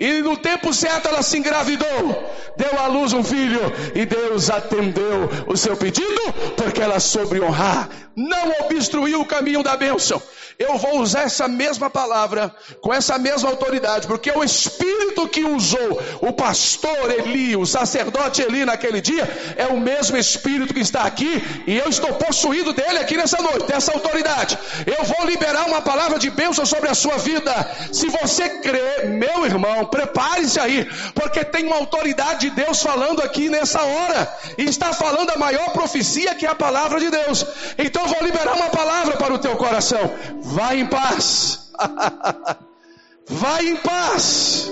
E 0.00 0.22
no 0.22 0.36
tempo 0.36 0.72
certo 0.72 1.08
ela 1.08 1.22
se 1.22 1.38
engravidou, 1.38 2.32
deu 2.56 2.78
à 2.78 2.86
luz 2.86 3.12
um 3.12 3.24
filho, 3.24 3.60
e 3.94 4.06
Deus 4.06 4.48
atendeu 4.50 5.28
o 5.46 5.56
seu 5.56 5.76
pedido, 5.76 6.20
porque 6.56 6.80
ela 6.80 7.00
soube 7.00 7.40
honrar, 7.40 7.88
não 8.14 8.52
obstruiu 8.64 9.20
o 9.20 9.26
caminho 9.26 9.62
da 9.62 9.76
bênção 9.76 10.22
eu 10.58 10.76
vou 10.76 10.98
usar 10.98 11.22
essa 11.22 11.46
mesma 11.46 11.88
palavra, 11.88 12.52
com 12.80 12.92
essa 12.92 13.16
mesma 13.16 13.48
autoridade, 13.48 14.08
porque 14.08 14.30
o 14.32 14.42
Espírito 14.42 15.28
que 15.28 15.44
usou 15.44 16.02
o 16.20 16.32
pastor 16.32 17.12
Eli, 17.12 17.54
o 17.54 17.64
sacerdote 17.64 18.42
Eli 18.42 18.64
naquele 18.64 19.00
dia, 19.00 19.22
é 19.56 19.66
o 19.68 19.78
mesmo 19.78 20.16
Espírito 20.16 20.74
que 20.74 20.80
está 20.80 21.04
aqui, 21.04 21.42
e 21.64 21.78
eu 21.78 21.88
estou 21.88 22.12
possuído 22.14 22.72
dele 22.72 22.98
aqui 22.98 23.16
nessa 23.16 23.40
noite, 23.40 23.66
dessa 23.66 23.92
autoridade. 23.92 24.58
Eu 24.84 25.04
vou 25.04 25.26
liberar 25.26 25.68
uma 25.68 25.80
palavra 25.80 26.18
de 26.18 26.28
bênção 26.28 26.66
sobre 26.66 26.88
a 26.88 26.94
sua 26.94 27.16
vida. 27.18 27.52
Se 27.92 28.08
você 28.08 28.48
crê, 28.58 29.04
meu 29.06 29.46
irmão, 29.46 29.84
prepare-se 29.88 30.60
aí, 30.60 30.88
porque 31.14 31.44
tem 31.44 31.66
uma 31.66 31.76
autoridade 31.76 32.48
de 32.48 32.50
Deus 32.50 32.82
falando 32.82 33.22
aqui 33.22 33.48
nessa 33.48 33.82
hora, 33.82 34.36
e 34.56 34.64
está 34.64 34.92
falando 34.92 35.30
a 35.30 35.38
maior 35.38 35.70
profecia 35.70 36.34
que 36.34 36.46
é 36.46 36.50
a 36.50 36.54
palavra 36.54 37.00
de 37.00 37.10
Deus. 37.10 37.44
Então 37.76 38.06
vou 38.06 38.22
liberar 38.22 38.54
uma 38.54 38.70
palavra 38.70 39.16
para 39.16 39.34
o 39.34 39.38
teu 39.38 39.56
coração. 39.56 40.10
Vai 40.40 40.80
em 40.80 40.86
paz. 40.86 41.70
vai 43.28 43.66
em 43.66 43.76
paz. 43.76 44.70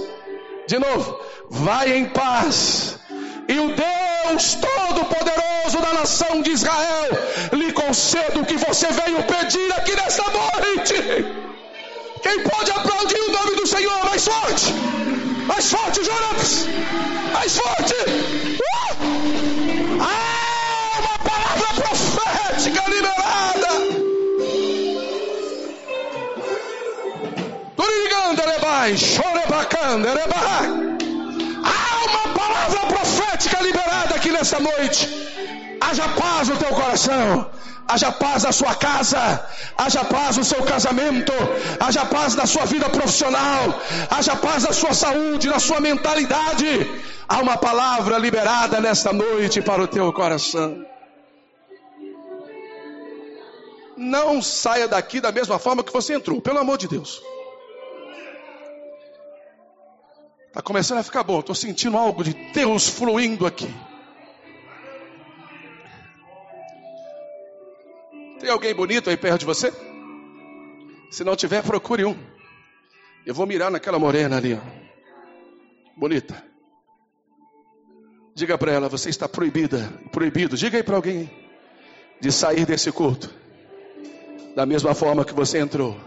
De 0.66 0.78
novo, 0.78 1.20
vai 1.50 1.92
em 1.96 2.06
paz. 2.06 2.98
E 3.48 3.58
o 3.58 3.68
Deus 3.68 4.54
Todo-Poderoso 4.54 5.80
da 5.80 5.92
nação 5.94 6.42
de 6.42 6.50
Israel 6.50 7.10
lhe 7.52 7.72
conceda 7.72 8.40
o 8.40 8.44
que 8.44 8.56
você 8.56 8.88
veio 8.88 9.22
pedir 9.22 9.72
aqui 9.74 9.94
nesta 9.94 10.24
noite. 10.24 11.55
Quem 12.26 12.40
pode 12.40 12.72
aplaudir 12.72 13.20
o 13.20 13.30
nome 13.30 13.54
do 13.54 13.64
Senhor 13.68 14.04
mais 14.04 14.24
forte? 14.24 14.72
Mais 15.46 15.70
forte, 15.70 16.02
Joraps! 16.02 16.66
Mais 17.32 17.56
forte! 17.56 17.94
Uh! 17.94 18.96
Ah, 20.00 20.98
uma 20.98 21.18
palavra 21.20 21.68
profética 21.84 22.82
liberada! 22.90 23.68
Há 31.64 32.06
uma 32.06 32.34
palavra 32.34 32.80
profética 32.88 33.62
liberada 33.62 34.16
aqui 34.16 34.32
nessa 34.32 34.58
noite. 34.58 35.08
Haja 35.80 36.08
paz 36.08 36.48
no 36.48 36.56
teu 36.56 36.70
coração. 36.70 37.55
Haja 37.88 38.10
paz 38.10 38.42
na 38.42 38.52
sua 38.52 38.74
casa, 38.74 39.48
haja 39.78 40.04
paz 40.04 40.36
no 40.36 40.44
seu 40.44 40.62
casamento, 40.64 41.32
haja 41.78 42.04
paz 42.04 42.34
na 42.34 42.44
sua 42.44 42.64
vida 42.64 42.88
profissional, 42.90 43.80
haja 44.10 44.34
paz 44.34 44.64
na 44.64 44.72
sua 44.72 44.92
saúde, 44.92 45.48
na 45.48 45.60
sua 45.60 45.80
mentalidade. 45.80 46.66
Há 47.28 47.40
uma 47.40 47.56
palavra 47.56 48.18
liberada 48.18 48.80
nesta 48.80 49.12
noite 49.12 49.62
para 49.62 49.82
o 49.82 49.86
teu 49.86 50.12
coração. 50.12 50.84
Não 53.96 54.42
saia 54.42 54.88
daqui 54.88 55.20
da 55.20 55.32
mesma 55.32 55.58
forma 55.58 55.82
que 55.82 55.92
você 55.92 56.14
entrou, 56.14 56.40
pelo 56.40 56.58
amor 56.58 56.76
de 56.76 56.88
Deus. 56.88 57.22
Está 60.48 60.60
começando 60.60 60.98
a 60.98 61.02
ficar 61.02 61.22
bom. 61.22 61.40
Estou 61.40 61.54
sentindo 61.54 61.96
algo 61.96 62.24
de 62.24 62.32
Deus 62.52 62.88
fluindo 62.88 63.46
aqui. 63.46 63.72
Alguém 68.56 68.74
bonito 68.74 69.08
aí 69.08 69.16
perto 69.16 69.40
de 69.40 69.46
você? 69.46 69.72
Se 71.10 71.22
não 71.22 71.36
tiver, 71.36 71.62
procure 71.62 72.04
um. 72.04 72.16
Eu 73.24 73.34
vou 73.34 73.46
mirar 73.46 73.70
naquela 73.70 73.98
morena 73.98 74.36
ali, 74.36 74.54
ó. 74.54 74.60
Bonita. 75.96 76.42
Diga 78.34 78.58
para 78.58 78.72
ela, 78.72 78.88
você 78.88 79.08
está 79.08 79.28
proibida, 79.28 79.90
proibido. 80.12 80.56
Diga 80.56 80.76
aí 80.76 80.82
para 80.82 80.96
alguém 80.96 81.30
de 82.20 82.32
sair 82.32 82.66
desse 82.66 82.90
culto 82.92 83.32
da 84.54 84.64
mesma 84.66 84.94
forma 84.94 85.24
que 85.24 85.34
você 85.34 85.58
entrou. 85.58 85.98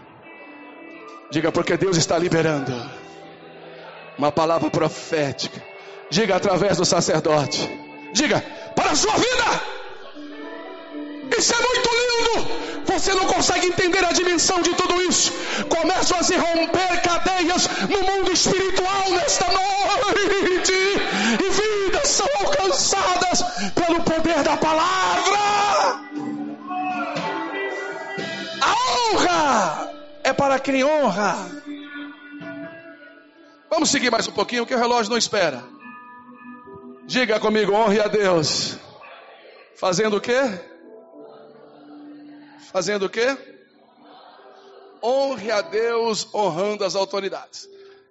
Diga 1.30 1.52
porque 1.52 1.76
Deus 1.76 1.96
está 1.96 2.18
liberando 2.18 2.72
uma 4.18 4.32
palavra 4.32 4.68
profética. 4.70 5.62
Diga 6.10 6.36
através 6.36 6.76
do 6.76 6.84
sacerdote. 6.84 7.68
Diga 8.12 8.40
para 8.74 8.90
a 8.90 8.96
sua 8.96 9.16
vida. 9.16 9.79
Isso 11.40 11.54
é 11.54 11.58
muito 11.58 11.90
lindo. 12.00 12.84
Você 12.84 13.14
não 13.14 13.24
consegue 13.24 13.68
entender 13.68 14.04
a 14.04 14.12
dimensão 14.12 14.60
de 14.60 14.74
tudo 14.74 15.00
isso. 15.04 15.32
Começam 15.70 16.18
a 16.18 16.22
se 16.22 16.36
romper 16.36 17.00
cadeias 17.00 17.66
no 17.88 18.02
mundo 18.02 18.30
espiritual 18.30 19.10
nesta 19.12 19.46
noite. 19.46 20.72
E 21.42 21.48
vidas 21.48 22.08
são 22.08 22.28
alcançadas 22.40 23.42
pelo 23.74 24.02
poder 24.02 24.42
da 24.42 24.58
palavra. 24.58 25.38
A 28.60 28.74
honra 29.14 29.92
é 30.22 30.34
para 30.34 30.58
quem 30.58 30.84
honra. 30.84 31.38
Vamos 33.70 33.88
seguir 33.88 34.10
mais 34.10 34.28
um 34.28 34.32
pouquinho, 34.32 34.66
que 34.66 34.74
o 34.74 34.78
relógio 34.78 35.10
não 35.10 35.16
espera. 35.16 35.64
Diga 37.06 37.40
comigo, 37.40 37.72
honre 37.72 37.98
a 37.98 38.08
Deus. 38.08 38.76
Fazendo 39.74 40.18
o 40.18 40.20
quê? 40.20 40.68
Fazendo 42.72 43.06
o 43.06 43.10
quê? 43.10 43.36
Honre 45.02 45.50
a 45.50 45.60
Deus 45.60 46.32
honrando 46.32 46.84
as 46.84 46.94
autoridades. 46.94 47.68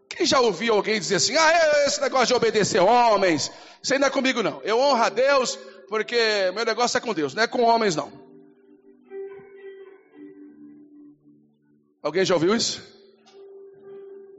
Quem 0.10 0.26
já 0.26 0.40
ouviu 0.42 0.74
alguém 0.74 1.00
dizer 1.00 1.16
assim: 1.16 1.36
ah, 1.38 1.52
é, 1.52 1.86
esse 1.86 2.02
negócio 2.02 2.28
de 2.28 2.34
obedecer 2.34 2.82
homens, 2.82 3.52
isso 3.82 3.94
aí 3.94 4.00
não 4.00 4.08
é 4.08 4.10
comigo 4.10 4.44
não. 4.44 4.62
Eu 4.64 4.78
honro 4.78 5.04
a 5.04 5.10
Deus 5.10 5.58
porque 5.88 6.52
meu 6.54 6.66
negócio 6.66 6.98
é 6.98 7.02
com 7.02 7.14
Deus, 7.14 7.34
não 7.34 7.44
é 7.44 7.48
com 7.48 7.64
homens 7.64 7.96
não. 7.96 8.12
Alguém 12.02 12.26
já 12.26 12.34
ouviu 12.34 12.56
isso? 12.56 12.82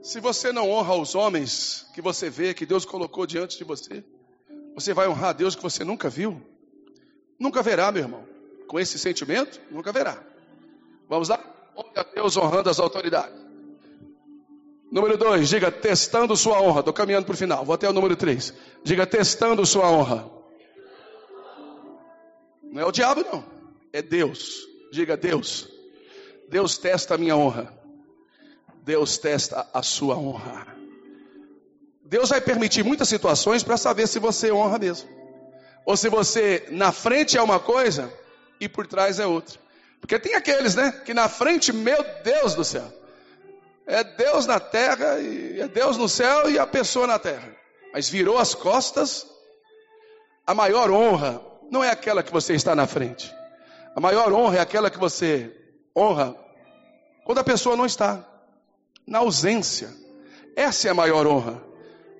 Se 0.03 0.19
você 0.19 0.51
não 0.51 0.69
honra 0.69 0.95
os 0.95 1.15
homens 1.15 1.85
que 1.93 2.01
você 2.01 2.29
vê, 2.29 2.53
que 2.53 2.65
Deus 2.65 2.85
colocou 2.85 3.25
diante 3.25 3.57
de 3.57 3.63
você, 3.63 4.03
você 4.73 4.93
vai 4.93 5.07
honrar 5.07 5.29
a 5.29 5.33
Deus 5.33 5.55
que 5.55 5.61
você 5.61 5.83
nunca 5.83 6.09
viu? 6.09 6.41
Nunca 7.39 7.61
verá, 7.61 7.91
meu 7.91 8.03
irmão. 8.03 8.30
Com 8.71 8.79
esse 8.79 8.97
sentimento, 8.97 9.59
nunca 9.69 9.91
verá. 9.91 10.17
Vamos 11.09 11.27
lá? 11.27 11.43
Honre 11.75 11.91
a 11.93 12.03
Deus 12.03 12.37
honrando 12.37 12.69
as 12.69 12.79
autoridades. 12.79 13.35
Número 14.89 15.17
dois, 15.17 15.49
diga 15.49 15.69
testando 15.69 16.37
sua 16.37 16.61
honra. 16.61 16.79
Estou 16.79 16.93
caminhando 16.93 17.25
para 17.25 17.33
o 17.33 17.37
final. 17.37 17.65
Vou 17.65 17.75
até 17.75 17.89
o 17.89 17.91
número 17.91 18.15
três. 18.15 18.53
Diga 18.81 19.05
testando 19.05 19.65
sua 19.65 19.91
honra. 19.91 20.25
Não 22.63 22.81
é 22.81 22.85
o 22.85 22.93
diabo, 22.93 23.25
não. 23.29 23.43
É 23.91 24.01
Deus. 24.01 24.65
Diga 24.89 25.17
Deus. 25.17 25.67
Deus 26.47 26.77
testa 26.77 27.15
a 27.15 27.17
minha 27.17 27.35
honra. 27.35 27.77
Deus 28.83 29.17
testa 29.17 29.67
a 29.73 29.83
sua 29.83 30.15
honra. 30.15 30.77
Deus 32.05 32.29
vai 32.29 32.39
permitir 32.39 32.85
muitas 32.85 33.09
situações 33.09 33.63
para 33.63 33.75
saber 33.75 34.07
se 34.07 34.17
você 34.17 34.49
honra 34.49 34.79
mesmo. 34.79 35.09
Ou 35.85 35.97
se 35.97 36.07
você 36.07 36.69
na 36.71 36.93
frente 36.93 37.37
é 37.37 37.41
uma 37.41 37.59
coisa 37.59 38.20
e 38.61 38.69
por 38.69 38.85
trás 38.85 39.19
é 39.19 39.25
outra. 39.25 39.59
Porque 39.99 40.19
tem 40.19 40.35
aqueles, 40.35 40.75
né? 40.75 40.91
Que 41.03 41.13
na 41.13 41.27
frente, 41.27 41.73
meu 41.73 41.97
Deus 42.23 42.53
do 42.53 42.63
céu. 42.63 42.85
É 43.87 44.03
Deus 44.03 44.45
na 44.45 44.59
terra 44.59 45.19
e 45.19 45.59
é 45.59 45.67
Deus 45.67 45.97
no 45.97 46.07
céu 46.07 46.49
e 46.49 46.59
a 46.59 46.67
pessoa 46.67 47.07
na 47.07 47.17
terra. 47.17 47.55
Mas 47.91 48.07
virou 48.07 48.37
as 48.37 48.53
costas. 48.53 49.25
A 50.45 50.53
maior 50.53 50.91
honra 50.91 51.41
não 51.69 51.83
é 51.83 51.89
aquela 51.89 52.21
que 52.21 52.31
você 52.31 52.53
está 52.53 52.75
na 52.75 52.85
frente. 52.85 53.33
A 53.95 53.99
maior 53.99 54.31
honra 54.31 54.57
é 54.57 54.59
aquela 54.59 54.89
que 54.89 54.99
você 54.99 55.51
honra 55.97 56.35
quando 57.25 57.39
a 57.39 57.43
pessoa 57.43 57.75
não 57.75 57.85
está. 57.85 58.25
Na 59.05 59.19
ausência. 59.19 59.89
Essa 60.55 60.87
é 60.87 60.91
a 60.91 60.95
maior 60.95 61.25
honra. 61.25 61.61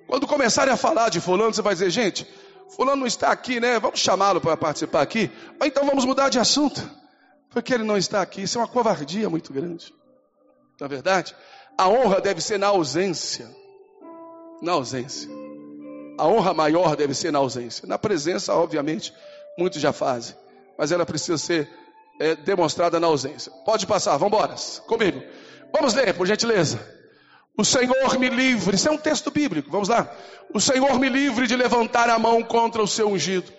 Quando 0.08 0.26
começarem 0.26 0.74
a 0.74 0.76
falar 0.76 1.08
de 1.08 1.20
fulano, 1.20 1.54
você 1.54 1.62
vai 1.62 1.74
dizer, 1.74 1.90
gente, 1.90 2.28
fulano 2.76 3.00
não 3.00 3.06
está 3.06 3.30
aqui, 3.30 3.60
né? 3.60 3.78
Vamos 3.78 4.00
chamá-lo 4.00 4.40
para 4.40 4.56
participar 4.56 5.02
aqui. 5.02 5.30
Ou 5.60 5.66
então 5.66 5.84
vamos 5.84 6.04
mudar 6.04 6.28
de 6.28 6.38
assunto. 6.38 6.82
Porque 7.50 7.74
ele 7.74 7.84
não 7.84 7.96
está 7.96 8.22
aqui. 8.22 8.42
Isso 8.42 8.58
é 8.58 8.60
uma 8.60 8.68
covardia 8.68 9.28
muito 9.28 9.52
grande. 9.52 9.94
Na 10.80 10.86
é 10.86 10.88
verdade, 10.88 11.34
a 11.76 11.88
honra 11.88 12.20
deve 12.20 12.40
ser 12.40 12.58
na 12.58 12.68
ausência. 12.68 13.48
Na 14.60 14.72
ausência. 14.72 15.30
A 16.18 16.26
honra 16.26 16.54
maior 16.54 16.96
deve 16.96 17.14
ser 17.14 17.30
na 17.30 17.38
ausência. 17.38 17.86
Na 17.86 17.98
presença, 17.98 18.54
obviamente, 18.54 19.12
muitos 19.58 19.80
já 19.80 19.92
fazem. 19.92 20.36
Mas 20.78 20.92
ela 20.92 21.04
precisa 21.06 21.38
ser 21.38 21.68
é, 22.20 22.34
demonstrada 22.34 22.98
na 22.98 23.06
ausência. 23.06 23.52
Pode 23.64 23.86
passar, 23.86 24.16
vamos 24.16 24.34
embora. 24.34 24.54
Comigo. 24.86 25.22
Vamos 25.72 25.94
ler, 25.94 26.14
por 26.14 26.26
gentileza. 26.26 27.01
O 27.56 27.64
Senhor 27.64 28.18
me 28.18 28.30
livre, 28.30 28.76
isso 28.76 28.88
é 28.88 28.90
um 28.90 28.96
texto 28.96 29.30
bíblico, 29.30 29.70
vamos 29.70 29.88
lá. 29.88 30.10
O 30.54 30.60
Senhor 30.60 30.98
me 30.98 31.08
livre 31.08 31.46
de 31.46 31.54
levantar 31.54 32.08
a 32.08 32.18
mão 32.18 32.42
contra 32.42 32.82
o 32.82 32.88
seu 32.88 33.08
ungido. 33.08 33.52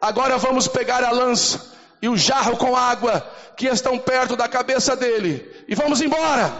Agora 0.00 0.38
vamos 0.38 0.66
pegar 0.66 1.04
a 1.04 1.10
lança 1.10 1.76
e 2.02 2.08
o 2.08 2.16
jarro 2.16 2.56
com 2.56 2.76
água 2.76 3.20
que 3.56 3.66
estão 3.66 3.98
perto 3.98 4.36
da 4.36 4.48
cabeça 4.48 4.96
dele 4.96 5.48
e 5.68 5.74
vamos 5.74 6.00
embora. 6.00 6.52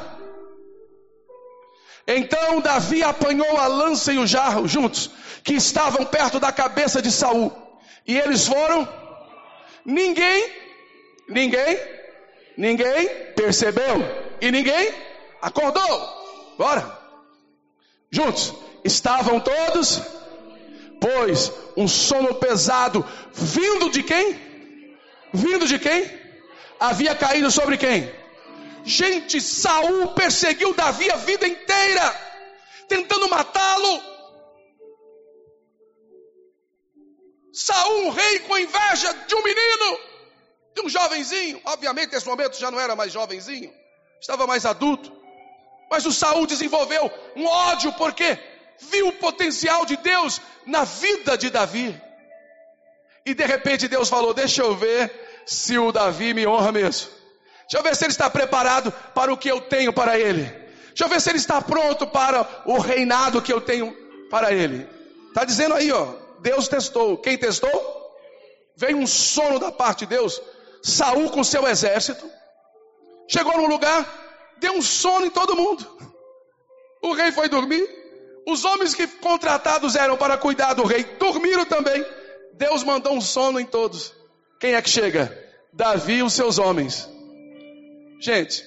Então 2.07 2.61
Davi 2.61 3.03
apanhou 3.03 3.59
a 3.59 3.67
lança 3.67 4.13
e 4.13 4.19
o 4.19 4.27
jarro 4.27 4.67
juntos, 4.67 5.11
que 5.45 5.55
estavam 5.55 6.07
perto 6.07 6.41
da 6.41 6.51
cabeça 6.51 7.03
de 7.03 7.13
Saul. 7.13 7.53
E 8.07 8.17
eles 8.19 8.47
foram. 8.47 8.89
Ninguém, 9.85 10.51
ninguém, 11.29 11.79
ninguém 12.57 13.09
percebeu. 13.37 14.03
E 14.41 14.51
ninguém 14.51 14.91
acordou. 15.43 16.18
Bora. 16.59 16.99
Juntos. 18.11 18.53
Estavam 18.85 19.41
todos, 19.41 20.01
pois 21.01 21.53
um 21.77 21.89
sono 21.89 22.35
pesado 22.37 23.05
vindo 23.33 23.91
de 23.91 24.03
quem? 24.03 24.41
Vindo 25.33 25.67
de 25.67 25.79
quem? 25.79 26.11
Havia 26.79 27.15
caído 27.15 27.51
sobre 27.51 27.77
quem? 27.77 28.11
Gente, 28.85 29.41
Saul 29.41 30.15
perseguiu 30.15 30.73
Davi 30.75 31.11
a 31.11 31.17
vida 31.17 31.47
inteira, 31.47 32.21
tentando 32.89 33.29
matá-lo. 33.29 34.03
Saul, 37.53 38.07
um 38.07 38.11
rei 38.11 38.39
com 38.41 38.57
inveja 38.57 39.13
de 39.27 39.35
um 39.35 39.43
menino, 39.43 39.99
de 40.75 40.83
um 40.83 40.89
jovenzinho. 40.89 41.61
Obviamente, 41.65 42.13
nesse 42.13 42.27
momento 42.27 42.57
já 42.57 42.71
não 42.71 42.81
era 42.81 42.95
mais 42.95 43.13
jovenzinho, 43.13 43.73
estava 44.21 44.47
mais 44.47 44.65
adulto. 44.65 45.13
Mas 45.91 46.05
o 46.07 46.13
Saul 46.13 46.47
desenvolveu 46.47 47.11
um 47.35 47.47
ódio 47.47 47.93
porque 47.95 48.39
viu 48.79 49.09
o 49.09 49.13
potencial 49.13 49.85
de 49.85 49.97
Deus 49.97 50.41
na 50.67 50.85
vida 50.85 51.37
de 51.37 51.51
Davi. 51.51 52.01
E 53.25 53.35
de 53.35 53.45
repente 53.45 53.89
Deus 53.89 54.09
falou: 54.09 54.33
Deixa 54.33 54.63
eu 54.63 54.77
ver 54.77 55.11
se 55.47 55.79
o 55.79 55.91
Davi 55.93 56.35
me 56.35 56.47
honra 56.47 56.73
mesmo. 56.73 57.11
Deixa 57.63 57.79
eu 57.79 57.83
ver 57.83 57.95
se 57.95 58.05
ele 58.05 58.13
está 58.13 58.31
preparado 58.31 58.91
para 59.15 59.33
o 59.33 59.37
que 59.37 59.51
eu 59.51 59.61
tenho 59.61 59.93
para 59.93 60.19
ele. 60.19 60.45
Deixa 60.89 61.05
eu 61.05 61.09
ver 61.09 61.21
se 61.21 61.31
ele 61.31 61.39
está 61.39 61.61
pronto 61.61 62.07
para 62.07 62.47
o 62.65 62.79
reinado 62.79 63.43
que 63.43 63.53
eu 63.53 63.61
tenho 63.61 63.95
para 64.31 64.53
ele. 64.53 64.89
Está 65.29 65.45
dizendo 65.45 65.75
aí, 65.75 65.93
ó. 65.93 66.15
Deus 66.41 66.69
testou. 66.69 67.19
Quem 67.19 67.37
testou? 67.37 68.15
Veio 68.77 68.97
um 68.97 69.07
sono 69.07 69.59
da 69.59 69.71
parte 69.71 70.01
de 70.01 70.07
Deus. 70.07 70.41
Saul 70.83 71.31
com 71.31 71.45
seu 71.45 71.67
exército. 71.69 72.29
Chegou 73.29 73.57
num 73.59 73.67
lugar, 73.67 74.07
deu 74.61 74.75
um 74.75 74.83
sono 74.83 75.27
em 75.27 75.31
todo 75.31 75.57
mundo. 75.57 75.87
O 77.03 77.13
rei 77.13 77.33
foi 77.33 77.49
dormir. 77.49 77.87
Os 78.47 78.65
homens 78.65 78.95
que 78.95 79.07
contratados 79.07 79.95
eram 79.95 80.17
para 80.17 80.37
cuidar 80.37 80.75
do 80.75 80.85
rei 80.85 81.05
dormiram 81.19 81.65
também. 81.65 82.05
Deus 82.55 82.83
mandou 82.83 83.13
um 83.13 83.21
sono 83.21 83.61
em 83.61 83.67
todos. 83.67 84.15
Quem 84.59 84.75
é 84.75 84.83
que 84.83 84.91
chega? 84.91 85.47
Davi 85.73 86.15
e 86.15 86.23
os 86.23 86.33
seus 86.33 86.59
homens. 86.59 87.09
Gente, 88.21 88.65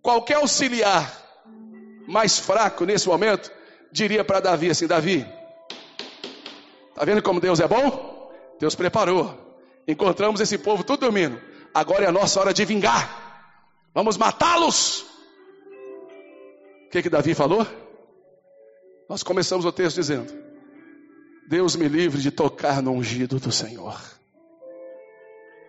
qualquer 0.00 0.36
auxiliar 0.36 1.12
mais 2.06 2.38
fraco 2.38 2.84
nesse 2.84 3.08
momento 3.08 3.50
diria 3.92 4.24
para 4.24 4.40
Davi 4.40 4.70
assim: 4.70 4.86
Davi, 4.86 5.26
tá 6.94 7.04
vendo 7.04 7.22
como 7.22 7.40
Deus 7.40 7.60
é 7.60 7.68
bom? 7.68 8.32
Deus 8.58 8.74
preparou. 8.74 9.46
Encontramos 9.86 10.40
esse 10.40 10.56
povo 10.56 10.82
tudo 10.82 11.00
dormindo. 11.00 11.40
Agora 11.74 12.04
é 12.04 12.08
a 12.08 12.12
nossa 12.12 12.40
hora 12.40 12.54
de 12.54 12.64
vingar. 12.64 13.26
Vamos 13.94 14.16
matá-los. 14.16 15.15
O 16.86 16.90
que 16.90 17.02
que 17.02 17.10
Davi 17.10 17.34
falou? 17.34 17.66
Nós 19.08 19.22
começamos 19.22 19.64
o 19.64 19.72
texto 19.72 19.96
dizendo: 19.96 20.32
Deus 21.48 21.76
me 21.76 21.88
livre 21.88 22.20
de 22.20 22.30
tocar 22.30 22.82
no 22.82 22.92
ungido 22.92 23.38
do 23.38 23.52
Senhor. 23.52 24.00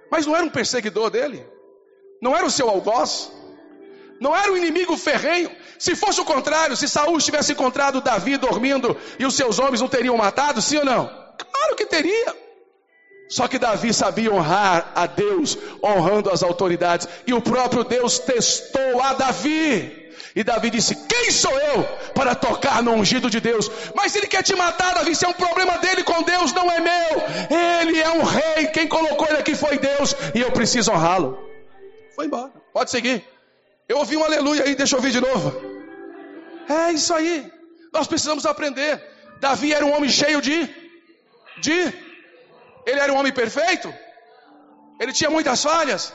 Mas 0.10 0.26
não 0.26 0.36
era 0.36 0.46
um 0.46 0.50
perseguidor 0.50 1.10
dele? 1.10 1.46
Não 2.22 2.36
era 2.36 2.46
o 2.46 2.52
seu 2.52 2.70
algoz? 2.70 3.32
Não 4.20 4.36
era 4.36 4.52
o 4.52 4.58
inimigo 4.58 4.98
ferrenho? 4.98 5.52
Se 5.78 5.96
fosse 5.96 6.20
o 6.20 6.26
contrário, 6.26 6.76
se 6.76 6.88
Saul 6.88 7.20
tivesse 7.20 7.52
encontrado 7.52 8.02
Davi 8.02 8.38
dormindo 8.38 8.98
e 9.20 9.26
os 9.26 9.36
seus 9.36 9.60
homens 9.60 9.82
não 9.82 9.88
teriam 9.88 10.18
matado, 10.18 10.62
sim 10.62 10.78
ou 10.78 10.86
não? 10.86 11.08
Claro 11.08 11.76
que 11.76 11.86
teria. 11.86 12.36
Só 13.30 13.48
que 13.48 13.60
Davi 13.60 13.94
sabia 13.94 14.34
honrar 14.34 14.92
a 14.96 15.06
Deus, 15.06 15.58
honrando 15.84 16.32
as 16.32 16.42
autoridades, 16.42 17.08
e 17.28 17.34
o 17.34 17.42
próprio 17.42 17.84
Deus 17.84 18.18
testou 18.20 19.02
a 19.02 19.14
Davi. 19.14 20.07
E 20.38 20.44
Davi 20.44 20.70
disse: 20.70 20.94
Quem 20.94 21.32
sou 21.32 21.60
eu 21.60 21.84
para 22.14 22.36
tocar 22.36 22.84
no 22.84 22.92
ungido 22.92 23.28
de 23.28 23.40
Deus? 23.40 23.72
Mas 23.96 24.16
ele 24.16 24.28
quer 24.28 24.44
te 24.44 24.56
matar, 24.56 24.94
Davi. 24.94 25.10
Isso 25.10 25.26
é 25.26 25.28
um 25.28 25.34
problema 25.34 25.80
dele 25.80 26.04
com 26.04 26.22
Deus, 26.22 26.54
não 26.54 26.72
é 26.72 26.80
meu. 26.80 27.24
Ele 27.82 28.00
é 28.00 28.10
um 28.12 28.22
rei. 28.22 28.68
Quem 28.68 28.88
colocou 28.88 29.28
ele 29.28 29.40
aqui 29.40 29.56
foi 29.56 29.80
Deus. 29.80 30.16
E 30.36 30.40
eu 30.40 30.52
preciso 30.52 30.92
honrá-lo. 30.92 31.40
Foi 32.16 32.28
embora. 32.28 32.52
Pode 32.72 32.92
seguir. 32.92 33.26
Eu 33.90 33.98
ouvi 33.98 34.16
um 34.16 34.24
aleluia 34.24 34.66
aí, 34.66 34.76
deixa 34.76 34.94
eu 34.96 35.00
ouvir 35.00 35.10
de 35.10 35.20
novo. 35.20 35.60
É 36.70 36.92
isso 36.92 37.16
aí. 37.16 37.52
Nós 37.92 38.06
precisamos 38.06 38.46
aprender. 38.46 39.04
Davi 39.40 39.74
era 39.74 39.84
um 39.84 39.96
homem 39.96 40.12
cheio 40.12 40.40
de. 40.40 40.70
De. 41.58 41.80
Ele 42.86 43.00
era 43.00 43.12
um 43.12 43.18
homem 43.18 43.34
perfeito. 43.34 43.92
Ele 45.00 45.12
tinha 45.12 45.32
muitas 45.32 45.64
falhas. 45.64 46.14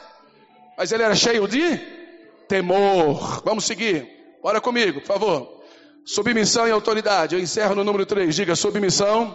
Mas 0.79 0.93
ele 0.93 1.03
era 1.03 1.17
cheio 1.17 1.49
de 1.49 2.02
temor. 2.53 3.43
Vamos 3.47 3.65
seguir. 3.65 4.07
Bora 4.43 4.61
comigo, 4.61 5.01
por 5.01 5.07
favor. 5.07 5.63
Submissão 6.05 6.69
e 6.69 6.71
autoridade. 6.71 7.35
Eu 7.35 7.41
encerro 7.41 7.75
no 7.75 7.83
número 7.83 8.05
3. 8.05 8.35
Diga 8.35 8.55
submissão 8.55 9.35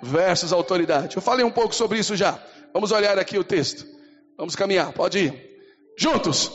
versus 0.00 0.52
autoridade. 0.52 1.16
Eu 1.16 1.22
falei 1.22 1.44
um 1.44 1.50
pouco 1.50 1.74
sobre 1.74 1.98
isso 1.98 2.14
já. 2.14 2.40
Vamos 2.72 2.92
olhar 2.92 3.18
aqui 3.18 3.36
o 3.36 3.42
texto. 3.42 3.84
Vamos 4.36 4.54
caminhar. 4.54 4.92
Pode 4.92 5.18
ir. 5.18 5.58
Juntos. 5.98 6.52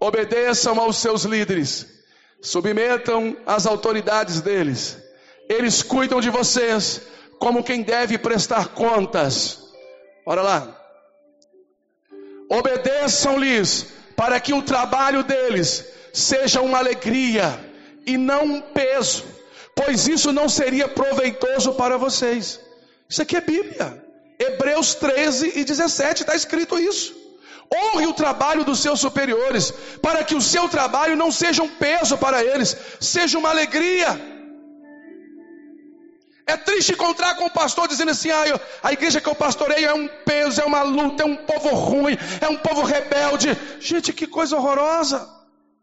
Obedeçam 0.00 0.80
aos 0.80 0.96
seus 0.96 1.24
líderes. 1.24 1.86
Submetam 2.40 3.36
as 3.44 3.66
autoridades 3.66 4.40
deles. 4.40 4.96
Eles 5.46 5.82
cuidam 5.82 6.22
de 6.22 6.30
vocês 6.30 7.02
como 7.38 7.62
quem 7.62 7.82
deve 7.82 8.16
prestar 8.16 8.68
contas. 8.68 9.62
Ora 10.24 10.40
lá. 10.40 10.80
Obedeçam-lhes 12.48 13.97
para 14.18 14.40
que 14.40 14.52
o 14.52 14.60
trabalho 14.60 15.22
deles 15.22 15.84
seja 16.12 16.60
uma 16.60 16.78
alegria 16.78 17.56
e 18.04 18.18
não 18.18 18.46
um 18.46 18.60
peso, 18.60 19.24
pois 19.76 20.08
isso 20.08 20.32
não 20.32 20.48
seria 20.48 20.88
proveitoso 20.88 21.74
para 21.74 21.96
vocês. 21.96 22.58
Isso 23.08 23.22
aqui 23.22 23.36
é 23.36 23.40
Bíblia. 23.40 24.04
Hebreus 24.36 24.96
13 24.96 25.52
e 25.54 25.62
17 25.62 26.22
está 26.22 26.34
escrito 26.34 26.76
isso. 26.80 27.14
Honre 27.72 28.08
o 28.08 28.12
trabalho 28.12 28.64
dos 28.64 28.80
seus 28.80 28.98
superiores, 28.98 29.72
para 30.02 30.24
que 30.24 30.34
o 30.34 30.42
seu 30.42 30.68
trabalho 30.68 31.14
não 31.14 31.30
seja 31.30 31.62
um 31.62 31.68
peso 31.68 32.18
para 32.18 32.42
eles, 32.42 32.76
seja 32.98 33.38
uma 33.38 33.50
alegria. 33.50 34.37
É 36.48 36.56
triste 36.56 36.92
encontrar 36.92 37.34
com 37.34 37.44
o 37.44 37.50
pastor 37.50 37.86
dizendo 37.86 38.10
assim: 38.10 38.30
ah, 38.30 38.48
eu, 38.48 38.58
a 38.82 38.90
igreja 38.90 39.20
que 39.20 39.28
eu 39.28 39.34
pastoreio 39.34 39.86
é 39.86 39.92
um 39.92 40.08
peso, 40.08 40.62
é 40.62 40.64
uma 40.64 40.80
luta, 40.82 41.22
é 41.22 41.26
um 41.26 41.36
povo 41.36 41.68
ruim, 41.74 42.16
é 42.40 42.48
um 42.48 42.56
povo 42.56 42.82
rebelde. 42.82 43.54
Gente, 43.78 44.14
que 44.14 44.26
coisa 44.26 44.56
horrorosa. 44.56 45.28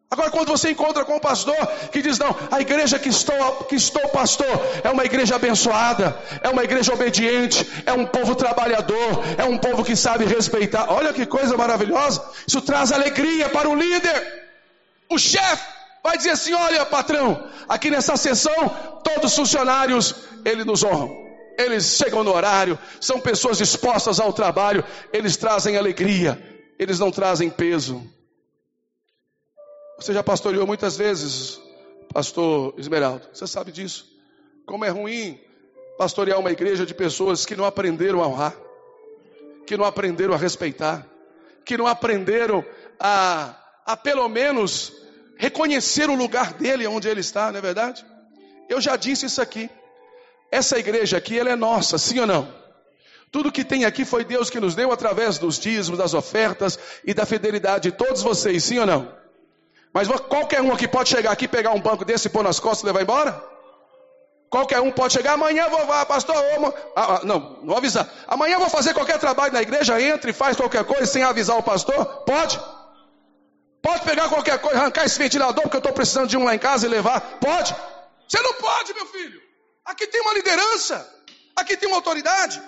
Agora, 0.10 0.32
quando 0.32 0.47
você 0.47 0.71
encontra 0.71 1.06
com 1.06 1.17
um 1.17 1.19
pastor 1.19 1.56
que 1.91 2.01
diz: 2.01 2.17
Não, 2.17 2.36
a 2.49 2.60
igreja 2.60 2.97
que 2.97 3.10
estou, 3.10 3.65
que 3.65 3.75
estou 3.75 4.10
pastor 4.10 4.47
é 4.84 4.89
uma 4.89 5.06
igreja 5.06 5.36
abençoada, 5.36 6.17
é 6.41 6.49
uma 6.49 6.63
igreja 6.63 6.91
obediente, 6.91 7.67
é 7.86 7.93
um 7.93 8.08
povo 8.08 8.34
trabalhador, 8.34 9.23
é 9.38 9.43
um 9.43 9.60
povo 9.60 9.84
que 9.84 9.95
sabe 9.95 10.25
respeitar. 10.25 10.91
Olha 10.91 11.13
que 11.13 11.28
coisa 11.28 11.56
maravilhosa. 11.56 12.28
Isso 12.47 12.60
traz 12.62 12.91
alegria 12.91 13.49
para 13.49 13.69
o 13.69 13.75
líder. 13.75 14.47
O 15.12 15.19
chefe 15.19 15.63
vai 16.04 16.17
dizer 16.17 16.32
assim: 16.32 16.54
olha, 16.54 16.86
patrão, 16.86 17.47
aqui 17.69 17.91
nessa 17.91 18.17
sessão, 18.17 18.69
todos 19.04 19.32
os 19.32 19.36
funcionários, 19.36 20.15
eles 20.45 20.65
nos 20.65 20.84
honram. 20.84 21.25
Eles 21.58 21.97
chegam 21.97 22.23
no 22.23 22.34
horário, 22.34 22.77
são 22.99 23.19
pessoas 23.19 23.58
dispostas 23.58 24.19
ao 24.19 24.31
trabalho, 24.34 24.84
eles 25.12 25.38
trazem 25.38 25.77
alegria, 25.77 26.41
eles 26.77 26.99
não 26.99 27.12
trazem 27.12 27.49
peso. 27.49 28.05
Você 29.97 30.13
já 30.13 30.21
pastoreou 30.21 30.67
muitas 30.67 30.97
vezes, 30.97 31.60
pastor 32.13 32.73
Esmeraldo, 32.77 33.25
você 33.34 33.47
sabe 33.47 33.71
disso. 33.71 34.05
Como 34.65 34.84
é 34.84 34.89
ruim 34.89 35.39
pastorear 35.97 36.39
uma 36.39 36.51
igreja 36.51 36.86
de 36.86 36.93
pessoas 36.93 37.45
que 37.45 37.55
não 37.55 37.63
aprenderam 37.63 38.21
a 38.21 38.27
honrar, 38.27 38.55
que 39.65 39.77
não 39.77 39.86
aprenderam 39.86 40.34
a 40.34 40.38
respeitar, 40.38 41.08
que 41.63 41.77
não 41.77 41.88
aprenderam 41.88 42.65
a, 42.99 43.55
a 43.86 43.95
pelo 43.95 44.27
menos 44.27 44.91
reconhecer 45.38 46.10
o 46.10 46.15
lugar 46.15 46.53
dele 46.53 46.86
onde 46.86 47.08
ele 47.08 47.21
está, 47.21 47.51
não 47.51 47.60
é 47.60 47.62
verdade? 47.62 48.05
Eu 48.67 48.81
já 48.81 48.95
disse 48.97 49.25
isso 49.25 49.41
aqui. 49.41 49.69
Essa 50.55 50.79
igreja 50.79 51.17
aqui, 51.17 51.37
ela 51.37 51.49
é 51.49 51.55
nossa, 51.55 51.97
sim 51.97 52.17
ou 52.17 52.25
não? 52.25 52.47
Tudo 53.29 53.51
que 53.51 53.65
tem 53.65 53.83
aqui 53.83 54.05
foi 54.05 54.23
Deus 54.23 54.49
que 54.49 54.57
nos 54.57 54.73
deu 54.73 54.89
através 54.89 55.37
dos 55.37 55.59
dízimos, 55.59 55.99
das 55.99 56.13
ofertas 56.13 56.79
e 57.03 57.13
da 57.13 57.25
fidelidade 57.25 57.91
de 57.91 57.97
todos 57.97 58.21
vocês, 58.21 58.63
sim 58.63 58.79
ou 58.79 58.85
não? 58.85 59.11
Mas 59.93 60.07
qualquer 60.07 60.61
um 60.61 60.71
aqui 60.71 60.87
pode 60.87 61.09
chegar 61.09 61.31
aqui, 61.31 61.45
pegar 61.45 61.71
um 61.71 61.81
banco 61.81 62.05
desse, 62.05 62.29
pôr 62.29 62.41
nas 62.41 62.57
costas 62.57 62.83
e 62.83 62.85
levar 62.85 63.01
embora? 63.01 63.43
Qualquer 64.49 64.79
um 64.79 64.93
pode 64.93 65.11
chegar, 65.11 65.33
amanhã 65.33 65.67
vou, 65.67 65.91
ah, 65.91 66.05
pastor, 66.05 66.37
ah, 66.37 67.15
ah, 67.15 67.21
não, 67.25 67.59
não 67.61 67.75
avisar. 67.75 68.07
Amanhã 68.25 68.57
vou 68.57 68.69
fazer 68.69 68.93
qualquer 68.93 69.19
trabalho 69.19 69.51
na 69.51 69.61
igreja, 69.61 70.01
entra 70.01 70.29
e 70.29 70.33
faz 70.33 70.55
qualquer 70.55 70.85
coisa 70.85 71.05
sem 71.05 71.21
avisar 71.21 71.57
o 71.57 71.63
pastor? 71.63 72.05
Pode? 72.25 72.57
Pode 73.81 74.05
pegar 74.05 74.29
qualquer 74.29 74.57
coisa, 74.59 74.79
arrancar 74.79 75.03
esse 75.03 75.19
ventilador, 75.19 75.63
porque 75.63 75.75
eu 75.75 75.79
estou 75.79 75.91
precisando 75.91 76.29
de 76.29 76.37
um 76.37 76.45
lá 76.45 76.55
em 76.55 76.59
casa 76.59 76.85
e 76.85 76.89
levar? 76.89 77.19
Pode? 77.41 77.75
Você 78.25 78.41
não 78.41 78.53
pode, 78.53 78.93
meu 78.93 79.05
filho. 79.07 79.44
Aqui 79.86 80.08
tem 80.08 80.21
uma 80.21 80.34
liderança, 80.34 81.08
aqui 81.56 81.78
tem 81.78 81.88
uma 81.88 81.98
autoridade. 81.98 82.62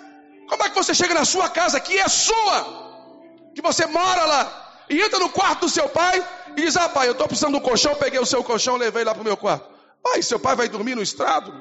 Como 0.47 0.63
é 0.63 0.69
que 0.69 0.75
você 0.75 0.93
chega 0.93 1.13
na 1.13 1.25
sua 1.25 1.49
casa, 1.49 1.79
que 1.79 1.97
é 1.97 2.07
sua, 2.07 3.51
que 3.55 3.61
você 3.61 3.85
mora 3.87 4.23
lá, 4.25 4.85
e 4.89 5.01
entra 5.01 5.19
no 5.19 5.29
quarto 5.29 5.61
do 5.61 5.69
seu 5.69 5.89
pai 5.89 6.23
e 6.55 6.61
diz: 6.61 6.77
Ah, 6.77 6.87
pai, 6.87 7.07
eu 7.07 7.13
estou 7.13 7.27
precisando 7.27 7.57
um 7.57 7.59
colchão, 7.59 7.95
peguei 7.95 8.19
o 8.19 8.25
seu 8.25 8.43
colchão, 8.43 8.77
levei 8.77 9.03
lá 9.03 9.13
para 9.13 9.21
o 9.21 9.25
meu 9.25 9.35
quarto. 9.35 9.67
Pai, 10.01 10.21
seu 10.21 10.39
pai 10.39 10.55
vai 10.55 10.69
dormir 10.69 10.95
no 10.95 11.01
estrado? 11.01 11.51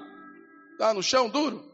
Tá 0.78 0.92
no 0.92 1.02
chão 1.02 1.28
duro? 1.28 1.64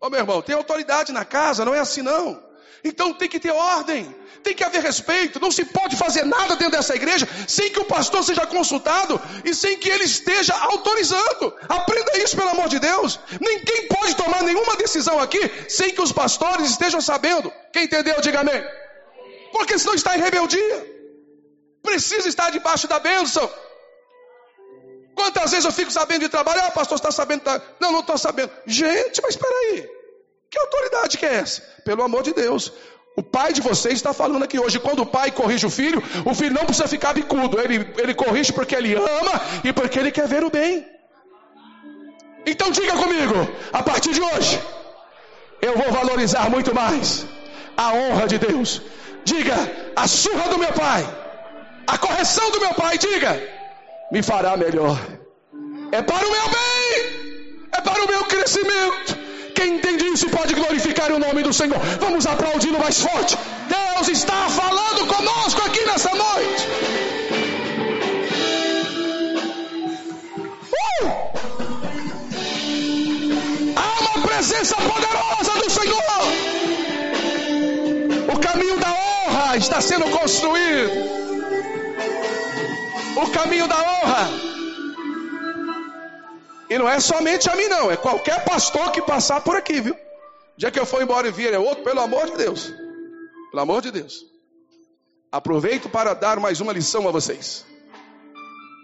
Ô 0.00 0.10
meu 0.10 0.18
irmão, 0.18 0.42
tem 0.42 0.56
autoridade 0.56 1.12
na 1.12 1.24
casa, 1.24 1.64
não 1.64 1.74
é 1.74 1.78
assim 1.78 2.02
não. 2.02 2.49
Então 2.82 3.12
tem 3.12 3.28
que 3.28 3.38
ter 3.38 3.50
ordem, 3.50 4.14
tem 4.42 4.54
que 4.54 4.64
haver 4.64 4.82
respeito. 4.82 5.40
Não 5.40 5.50
se 5.50 5.64
pode 5.64 5.96
fazer 5.96 6.24
nada 6.24 6.56
dentro 6.56 6.72
dessa 6.72 6.94
igreja 6.94 7.28
sem 7.46 7.70
que 7.70 7.80
o 7.80 7.84
pastor 7.84 8.24
seja 8.24 8.46
consultado 8.46 9.20
e 9.44 9.54
sem 9.54 9.76
que 9.76 9.88
ele 9.88 10.04
esteja 10.04 10.54
autorizando. 10.54 11.54
Aprenda 11.68 12.18
isso, 12.18 12.36
pelo 12.36 12.50
amor 12.50 12.68
de 12.68 12.78
Deus. 12.78 13.20
Ninguém 13.40 13.86
pode 13.88 14.16
tomar 14.16 14.42
nenhuma 14.42 14.76
decisão 14.76 15.18
aqui 15.18 15.40
sem 15.68 15.90
que 15.94 16.00
os 16.00 16.12
pastores 16.12 16.70
estejam 16.70 17.00
sabendo. 17.00 17.52
Quem 17.72 17.84
entendeu, 17.84 18.20
diga 18.20 18.40
amém. 18.40 18.64
Porque 19.52 19.78
senão 19.78 19.94
está 19.94 20.16
em 20.16 20.20
rebeldia. 20.20 21.00
Precisa 21.82 22.28
estar 22.28 22.50
debaixo 22.50 22.86
da 22.88 22.98
bênção. 22.98 23.50
Quantas 25.14 25.50
vezes 25.50 25.66
eu 25.66 25.72
fico 25.72 25.90
sabendo 25.90 26.20
de 26.20 26.28
trabalho? 26.28 26.62
Ah, 26.64 26.70
pastor, 26.70 26.96
está 26.96 27.10
sabendo? 27.10 27.42
Tá... 27.42 27.60
Não, 27.78 27.92
não 27.92 28.00
estou 28.00 28.16
sabendo. 28.16 28.50
Gente, 28.66 29.20
mas 29.22 29.34
espera 29.34 29.54
aí. 29.54 29.99
Que 30.50 30.58
autoridade 30.58 31.16
que 31.16 31.26
é 31.26 31.34
essa? 31.36 31.62
Pelo 31.84 32.02
amor 32.02 32.22
de 32.22 32.32
Deus. 32.32 32.72
O 33.16 33.22
pai 33.22 33.52
de 33.52 33.60
vocês 33.60 33.94
está 33.94 34.12
falando 34.12 34.42
aqui 34.42 34.58
hoje. 34.58 34.80
Quando 34.80 35.02
o 35.02 35.06
pai 35.06 35.30
corrige 35.30 35.66
o 35.66 35.70
filho, 35.70 36.02
o 36.24 36.34
filho 36.34 36.54
não 36.54 36.64
precisa 36.64 36.88
ficar 36.88 37.12
bicudo. 37.12 37.60
Ele, 37.60 37.76
ele 37.98 38.14
corrige 38.14 38.52
porque 38.52 38.74
ele 38.74 38.94
ama 38.94 39.40
e 39.62 39.72
porque 39.72 39.98
ele 39.98 40.10
quer 40.10 40.26
ver 40.26 40.42
o 40.42 40.50
bem. 40.50 40.86
Então 42.46 42.70
diga 42.70 42.96
comigo, 42.96 43.34
a 43.72 43.82
partir 43.82 44.12
de 44.12 44.20
hoje, 44.20 44.60
eu 45.60 45.76
vou 45.76 45.92
valorizar 45.92 46.48
muito 46.50 46.74
mais 46.74 47.26
a 47.76 47.92
honra 47.92 48.26
de 48.26 48.38
Deus. 48.38 48.82
Diga, 49.24 49.56
a 49.94 50.08
surra 50.08 50.48
do 50.48 50.58
meu 50.58 50.72
pai, 50.72 51.06
a 51.86 51.98
correção 51.98 52.50
do 52.50 52.60
meu 52.60 52.74
pai, 52.74 52.96
diga, 52.96 53.40
me 54.10 54.22
fará 54.22 54.56
melhor. 54.56 54.98
É 55.92 56.00
para 56.00 56.26
o 56.26 56.30
meu 56.30 56.48
bem, 56.48 57.68
é 57.72 57.80
para 57.82 58.02
o 58.04 58.08
meu 58.08 58.24
crescimento. 58.24 59.29
Quem 59.60 59.74
entende 59.74 60.06
isso 60.06 60.26
pode 60.30 60.54
glorificar 60.54 61.12
o 61.12 61.18
nome 61.18 61.42
do 61.42 61.52
Senhor. 61.52 61.78
Vamos 62.00 62.24
aplaudindo 62.26 62.78
mais 62.78 62.98
forte. 62.98 63.36
Deus 63.68 64.08
está 64.08 64.48
falando 64.48 65.06
conosco 65.06 65.60
aqui 65.66 65.84
nessa 65.84 66.08
noite. 66.14 66.66
Uh! 71.02 71.08
Há 73.76 74.00
uma 74.00 74.26
presença 74.26 74.76
poderosa 74.76 75.52
do 75.62 75.68
Senhor. 75.68 76.02
O 78.34 78.38
caminho 78.38 78.78
da 78.78 78.92
honra 78.92 79.58
está 79.58 79.82
sendo 79.82 80.08
construído. 80.08 80.90
O 83.14 83.26
caminho 83.28 83.68
da 83.68 83.76
honra 83.76 84.50
e 86.70 86.78
não 86.78 86.88
é 86.88 87.00
somente 87.00 87.50
a 87.50 87.56
mim, 87.56 87.66
não. 87.66 87.90
É 87.90 87.96
qualquer 87.96 88.44
pastor 88.44 88.92
que 88.92 89.02
passar 89.02 89.40
por 89.40 89.56
aqui, 89.56 89.80
viu? 89.80 89.96
Já 90.56 90.70
que 90.70 90.78
eu 90.78 90.86
for 90.86 91.02
embora 91.02 91.26
e 91.26 91.32
vier 91.32 91.52
é 91.52 91.58
outro, 91.58 91.82
pelo 91.82 92.00
amor 92.00 92.30
de 92.30 92.36
Deus. 92.36 92.72
Pelo 93.50 93.60
amor 93.60 93.82
de 93.82 93.90
Deus. 93.90 94.24
Aproveito 95.32 95.88
para 95.88 96.14
dar 96.14 96.38
mais 96.38 96.60
uma 96.60 96.72
lição 96.72 97.08
a 97.08 97.10
vocês. 97.10 97.66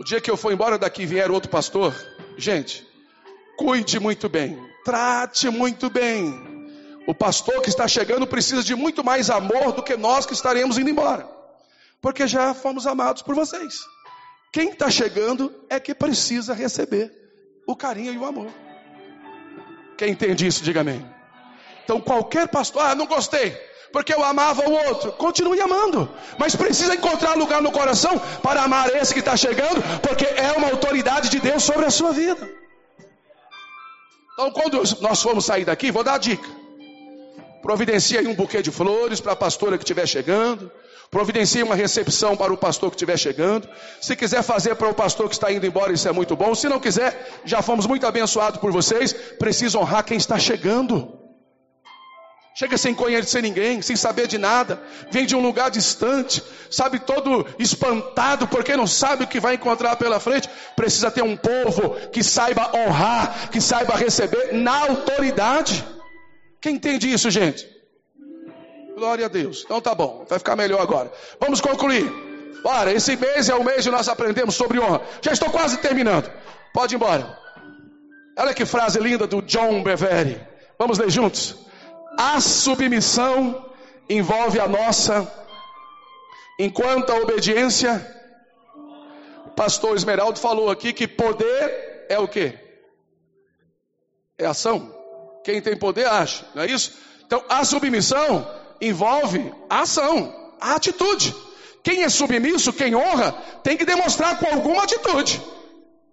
O 0.01 0.05
dia 0.05 0.21
que 0.21 0.29
eu 0.29 0.37
for 0.37 0.53
embora 0.53 0.77
daqui 0.77 1.03
e 1.03 1.07
vier 1.07 1.31
outro 1.31 1.49
pastor, 1.49 1.95
gente, 2.37 2.85
cuide 3.57 4.01
muito 4.01 4.29
bem, 4.29 4.61
trate 4.85 5.49
muito 5.49 5.89
bem. 5.89 6.35
O 7.07 7.15
pastor 7.15 7.63
que 7.63 7.69
está 7.69 7.87
chegando 7.87 8.27
precisa 8.27 8.65
de 8.65 8.75
muito 8.75 9.05
mais 9.05 9.31
amor 9.31 9.73
do 9.73 9.83
que 9.83 9.97
nós 9.97 10.27
que 10.27 10.33
estaremos 10.33 10.77
indo 10.77 10.91
embora, 10.91 11.29
porque 12.01 12.27
já 12.27 12.53
fomos 12.53 12.85
amados 12.85 13.23
por 13.23 13.37
vocês. 13.37 13.85
Quem 14.53 14.71
está 14.71 14.91
chegando 14.91 15.55
é 15.71 15.79
que 15.79 15.95
precisa 15.95 16.53
receber 16.53 17.26
o 17.67 17.75
carinho 17.75 18.13
e 18.13 18.19
o 18.19 18.25
amor. 18.25 18.49
Quem 19.99 20.11
entende 20.11 20.47
isso, 20.47 20.63
diga 20.63 20.81
amém. 20.81 21.05
Então, 21.85 22.01
qualquer 22.01 22.49
pastor, 22.49 22.83
ah, 22.83 22.95
não 22.95 23.07
gostei, 23.07 23.53
porque 23.93 24.13
eu 24.13 24.23
amava 24.23 24.69
o 24.69 24.73
outro, 24.73 25.13
continue 25.13 25.61
amando, 25.61 26.09
mas 26.39 26.55
precisa 26.55 26.95
encontrar 26.95 27.35
lugar 27.35 27.63
no 27.63 27.73
coração 27.73 28.19
para 28.43 28.63
amar 28.63 28.95
esse 28.95 29.15
que 29.15 29.21
está 29.21 29.37
chegando, 29.37 29.83
porque 30.01 30.25
é 30.25 30.53
uma 30.53 30.69
autoridade 30.69 31.29
de 31.29 31.41
Deus 31.41 31.63
sobre 31.63 31.87
a 31.87 31.91
sua 31.91 32.13
vida. 32.13 32.49
Então, 34.33 34.51
quando 34.51 34.83
nós 35.01 35.23
formos 35.23 35.47
sair 35.47 35.65
daqui, 35.65 35.91
vou 35.91 36.05
dar 36.05 36.15
a 36.15 36.19
dica: 36.19 36.47
providencie 37.67 38.17
aí 38.17 38.29
um 38.29 38.35
buquê 38.35 38.63
de 38.63 38.71
flores 38.71 39.21
para 39.21 39.33
a 39.33 39.37
pastora 39.37 39.77
que 39.77 39.83
estiver 39.83 40.07
chegando. 40.07 40.71
Providencie 41.11 41.65
uma 41.65 41.75
recepção 41.75 42.37
para 42.37 42.53
o 42.53 42.57
pastor 42.57 42.91
que 42.91 42.95
estiver 42.95 43.17
chegando. 43.17 43.69
Se 44.01 44.15
quiser 44.15 44.45
fazer 44.45 44.77
para 44.77 44.89
o 44.89 44.95
pastor 44.95 45.29
que 45.29 45.35
está 45.35 45.51
indo 45.51 45.67
embora, 45.67 45.93
isso 45.93 46.09
é 46.09 46.13
muito 46.13 46.37
bom. 46.37 46.55
Se 46.55 46.69
não 46.69 46.79
quiser, 46.79 47.41
já 47.45 47.63
fomos 47.63 47.85
muito 47.85 48.07
abençoados 48.07 48.61
por 48.61 48.71
vocês. 48.71 49.13
Precisa 49.13 49.81
honrar 49.81 50.05
quem 50.05 50.17
está 50.17 50.39
chegando. 50.39 51.19
Chega 52.55 52.79
sem 52.79 52.95
conhecer 52.95 53.43
ninguém, 53.43 53.83
sem 53.83 53.97
saber 53.97 54.29
de 54.29 54.39
nada, 54.39 54.81
vem 55.11 55.27
de 55.27 55.35
um 55.35 55.43
lugar 55.43 55.71
distante, 55.71 56.43
sabe, 56.71 57.01
todo 57.01 57.47
espantado 57.59 58.49
porque 58.49 58.75
não 58.77 58.87
sabe 58.87 59.25
o 59.25 59.27
que 59.27 59.41
vai 59.41 59.57
encontrar 59.57 59.97
pela 59.97 60.21
frente. 60.21 60.49
Precisa 60.77 61.11
ter 61.11 61.23
um 61.23 61.37
povo 61.37 61.97
que 62.13 62.23
saiba 62.23 62.71
honrar, 62.75 63.51
que 63.51 63.61
saiba 63.61 63.97
receber 63.97 64.55
na 64.55 64.79
autoridade. 64.89 65.96
Quem 66.61 66.77
entende 66.77 67.11
isso, 67.13 67.31
gente? 67.31 67.69
Glória 68.97 69.27
a 69.27 69.29
Deus. 69.29 69.63
Então 69.65 69.81
tá 69.81 69.95
bom, 69.95 70.25
vai 70.29 70.39
ficar 70.39 70.57
melhor 70.57 70.81
agora. 70.81 71.13
Vamos 71.39 71.61
concluir. 71.61 72.11
Bora, 72.63 72.93
esse 72.93 73.15
mês 73.17 73.49
é 73.49 73.55
o 73.55 73.63
mês 73.63 73.85
de 73.85 73.91
nós 73.91 74.09
aprendemos 74.09 74.55
sobre 74.55 74.81
honra. 74.81 75.03
Já 75.21 75.33
estou 75.33 75.51
quase 75.51 75.77
terminando. 75.79 76.31
Pode 76.73 76.95
ir 76.95 76.97
embora. 76.97 77.39
Olha 78.39 78.55
que 78.55 78.65
frase 78.65 78.99
linda 78.99 79.27
do 79.27 79.43
John 79.43 79.83
Bevere. 79.83 80.41
Vamos 80.79 80.99
ler 80.99 81.11
juntos. 81.11 81.57
A 82.19 82.41
submissão 82.41 83.71
envolve 84.09 84.59
a 84.59 84.67
nossa, 84.67 85.31
enquanto 86.59 87.11
a 87.11 87.17
obediência, 87.17 88.05
pastor 89.55 89.95
Esmeraldo 89.95 90.39
falou 90.39 90.71
aqui 90.71 90.93
que 90.93 91.07
poder 91.07 92.07
é 92.09 92.19
o 92.19 92.27
que? 92.27 92.59
É 94.39 94.47
ação. 94.47 94.96
Quem 95.47 95.61
tem 95.61 95.77
poder 95.77 96.09
age, 96.09 96.45
não 96.57 96.65
é 96.65 96.67
isso? 96.67 96.95
Então 97.25 97.41
a 97.49 97.65
submissão 97.65 98.45
envolve 98.81 99.55
a 99.71 99.83
ação, 99.83 100.35
a 100.61 100.75
atitude. 100.75 101.33
Quem 101.85 102.03
é 102.03 102.09
submisso, 102.09 102.73
quem 102.73 102.97
honra, 102.97 103.31
tem 103.63 103.77
que 103.77 103.85
demonstrar 103.85 104.41
com 104.41 104.47
alguma 104.47 104.83
atitude. 104.83 105.41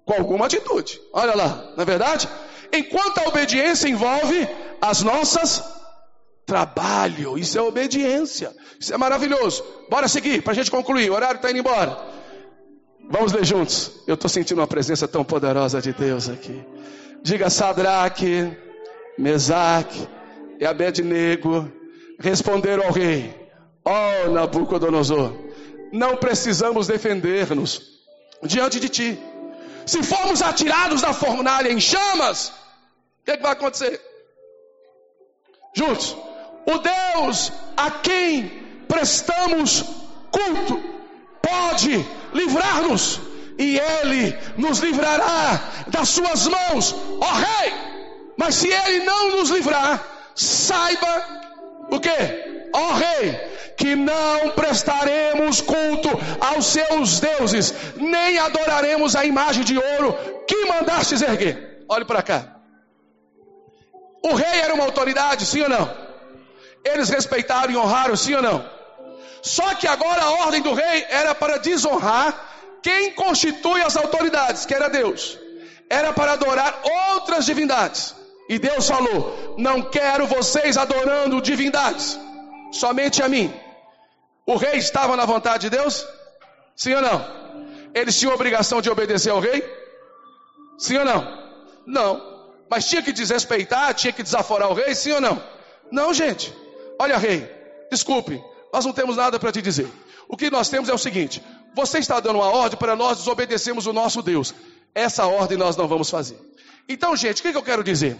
Com 0.05 0.13
alguma 0.13 0.45
atitude. 0.45 1.01
Olha 1.11 1.33
lá, 1.33 1.71
não 1.75 1.81
é 1.81 1.85
verdade? 1.85 2.29
Enquanto 2.71 3.17
a 3.17 3.27
obediência 3.27 3.89
envolve 3.89 4.47
as 4.79 5.01
nossas 5.01 5.63
trabalho, 6.45 7.35
isso 7.35 7.57
é 7.57 7.61
obediência, 7.63 8.55
isso 8.79 8.93
é 8.93 8.97
maravilhoso. 8.97 9.65
Bora 9.89 10.07
seguir, 10.07 10.43
para 10.43 10.51
a 10.51 10.55
gente 10.55 10.69
concluir, 10.69 11.09
o 11.09 11.15
horário 11.15 11.37
está 11.37 11.49
indo 11.49 11.57
embora. 11.57 11.97
Vamos 13.09 13.33
ler 13.33 13.43
juntos. 13.43 13.93
Eu 14.05 14.13
estou 14.13 14.29
sentindo 14.29 14.61
uma 14.61 14.67
presença 14.67 15.07
tão 15.07 15.23
poderosa 15.23 15.81
de 15.81 15.91
Deus 15.91 16.29
aqui. 16.29 16.63
Diga 17.23 17.49
Sadraque, 17.49 18.55
Mesaque 19.17 20.07
e 20.59 20.65
Abednego 20.65 21.71
responderam 22.19 22.85
ao 22.85 22.91
rei: 22.91 23.33
Ó 23.85 23.91
oh, 24.25 24.31
Nabucodonosor, 24.31 25.33
não 25.91 26.17
precisamos 26.17 26.87
defender-nos 26.87 27.81
diante 28.43 28.79
de 28.79 28.89
ti. 28.89 29.19
Se 29.85 30.01
formos 30.01 30.41
atirados 30.41 31.01
da 31.01 31.13
fornalha 31.13 31.71
em 31.71 31.79
chamas, 31.79 32.49
o 32.49 33.25
que, 33.25 33.31
é 33.31 33.37
que 33.37 33.43
vai 33.43 33.51
acontecer? 33.51 33.99
Juntos 35.75 36.15
o 36.65 36.77
Deus 36.77 37.51
a 37.75 37.91
quem 37.91 38.47
prestamos 38.87 39.83
culto 40.31 40.81
pode 41.41 42.05
livrar-nos 42.33 43.19
e 43.57 43.77
ele 43.77 44.37
nos 44.57 44.79
livrará 44.79 45.59
das 45.87 46.09
suas 46.09 46.47
mãos, 46.47 46.95
ó 47.19 47.33
rei. 47.33 47.82
Mas 48.37 48.55
se 48.55 48.67
ele 48.67 49.03
não 49.03 49.37
nos 49.37 49.49
livrar, 49.49 50.03
saiba 50.35 51.25
o 51.89 51.99
que? 51.99 52.09
Ó 52.73 52.93
rei, 52.93 53.31
que 53.77 53.95
não 53.95 54.49
prestaremos 54.51 55.61
culto 55.61 56.09
aos 56.39 56.65
seus 56.65 57.19
deuses, 57.19 57.73
nem 57.97 58.39
adoraremos 58.39 59.15
a 59.15 59.25
imagem 59.25 59.63
de 59.63 59.77
ouro 59.77 60.17
que 60.47 60.65
mandastes 60.65 61.21
erguer. 61.21 61.85
Olhe 61.87 62.05
para 62.05 62.23
cá. 62.23 62.55
O 64.23 64.33
rei 64.33 64.61
era 64.61 64.73
uma 64.73 64.85
autoridade, 64.85 65.45
sim 65.45 65.61
ou 65.61 65.69
não? 65.69 65.93
Eles 66.83 67.09
respeitaram 67.09 67.71
e 67.71 67.77
honraram, 67.77 68.15
sim 68.15 68.33
ou 68.33 68.41
não? 68.41 68.65
Só 69.41 69.75
que 69.75 69.87
agora 69.87 70.21
a 70.21 70.31
ordem 70.45 70.61
do 70.61 70.73
rei 70.73 71.05
era 71.09 71.35
para 71.35 71.57
desonrar 71.57 72.79
quem 72.81 73.11
constitui 73.11 73.81
as 73.81 73.95
autoridades, 73.95 74.65
que 74.65 74.73
era 74.73 74.89
Deus. 74.89 75.37
Era 75.89 76.13
para 76.13 76.33
adorar 76.33 76.79
outras 77.15 77.45
divindades. 77.45 78.15
E 78.49 78.59
Deus 78.59 78.87
falou: 78.87 79.55
Não 79.57 79.81
quero 79.81 80.27
vocês 80.27 80.77
adorando 80.77 81.41
divindades, 81.41 82.19
somente 82.71 83.21
a 83.21 83.29
mim. 83.29 83.53
O 84.45 84.57
rei 84.57 84.75
estava 84.75 85.15
na 85.15 85.25
vontade 85.25 85.69
de 85.69 85.77
Deus? 85.77 86.05
Sim 86.75 86.93
ou 86.95 87.01
não? 87.01 87.43
Eles 87.93 88.17
tinham 88.17 88.33
obrigação 88.33 88.81
de 88.81 88.89
obedecer 88.89 89.29
ao 89.29 89.39
rei? 89.39 89.63
Sim 90.77 90.97
ou 90.97 91.05
não? 91.05 91.43
Não. 91.85 92.33
Mas 92.69 92.87
tinha 92.87 93.01
que 93.01 93.11
desrespeitar, 93.11 93.93
tinha 93.93 94.11
que 94.11 94.23
desaforar 94.23 94.69
o 94.69 94.73
rei? 94.73 94.95
Sim 94.95 95.13
ou 95.13 95.21
não? 95.21 95.41
Não, 95.91 96.13
gente. 96.13 96.53
Olha, 96.99 97.17
rei, 97.17 97.49
desculpe, 97.89 98.43
nós 98.73 98.85
não 98.85 98.91
temos 98.91 99.15
nada 99.15 99.39
para 99.39 99.51
te 99.51 99.61
dizer. 99.61 99.87
O 100.27 100.35
que 100.35 100.49
nós 100.49 100.69
temos 100.69 100.89
é 100.89 100.93
o 100.93 100.97
seguinte: 100.97 101.41
você 101.75 101.99
está 101.99 102.19
dando 102.19 102.39
uma 102.39 102.49
ordem 102.49 102.77
para 102.77 102.95
nós 102.95 103.19
desobedecermos 103.19 103.85
o 103.87 103.93
nosso 103.93 104.21
Deus. 104.21 104.53
Essa 104.95 105.25
ordem 105.25 105.57
nós 105.57 105.75
não 105.75 105.87
vamos 105.87 106.09
fazer. 106.09 106.39
Então, 106.89 107.15
gente, 107.15 107.39
o 107.39 107.43
que, 107.43 107.51
que 107.51 107.57
eu 107.57 107.63
quero 107.63 107.83
dizer? 107.83 108.17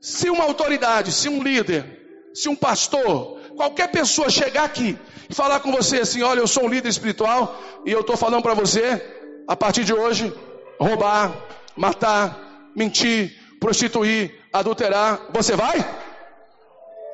Se 0.00 0.30
uma 0.30 0.44
autoridade, 0.44 1.12
se 1.12 1.28
um 1.28 1.42
líder, 1.42 2.30
se 2.34 2.48
um 2.48 2.56
pastor, 2.56 3.40
qualquer 3.56 3.88
pessoa 3.88 4.30
chegar 4.30 4.64
aqui 4.64 4.96
e 5.28 5.34
falar 5.34 5.60
com 5.60 5.72
você 5.72 6.00
assim: 6.00 6.22
olha, 6.22 6.40
eu 6.40 6.46
sou 6.46 6.64
um 6.64 6.68
líder 6.68 6.88
espiritual 6.88 7.60
e 7.84 7.90
eu 7.90 8.00
estou 8.00 8.16
falando 8.16 8.42
para 8.42 8.54
você, 8.54 9.02
a 9.46 9.56
partir 9.56 9.84
de 9.84 9.92
hoje, 9.92 10.32
roubar, 10.80 11.32
matar, 11.76 12.70
mentir, 12.76 13.36
prostituir, 13.58 14.38
adulterar, 14.52 15.26
você 15.32 15.56
vai? 15.56 15.84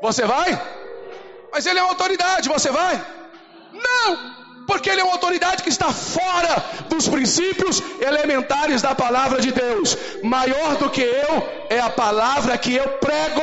Você 0.03 0.27
vai? 0.27 0.61
Mas 1.51 1.65
ele 1.67 1.79
é 1.79 1.83
uma 1.83 1.93
autoridade, 1.93 2.49
você 2.49 2.71
vai? 2.71 3.05
Não! 3.73 4.34
Porque 4.67 4.89
ele 4.89 5.01
é 5.01 5.05
uma 5.05 5.15
autoridade 5.15 5.63
que 5.63 5.69
está 5.69 5.93
fora 5.93 6.65
dos 6.89 7.09
princípios 7.09 7.83
elementares 8.01 8.83
da 8.83 8.95
palavra 8.95 9.41
de 9.41 9.53
Deus. 9.53 9.97
Maior 10.23 10.77
do 10.77 10.91
que 10.91 11.03
eu 11.03 11.49
é 11.69 11.81
a 11.81 11.91
palavra 11.91 12.57
que 12.57 12.75
eu 12.75 12.89
prego. 12.99 13.43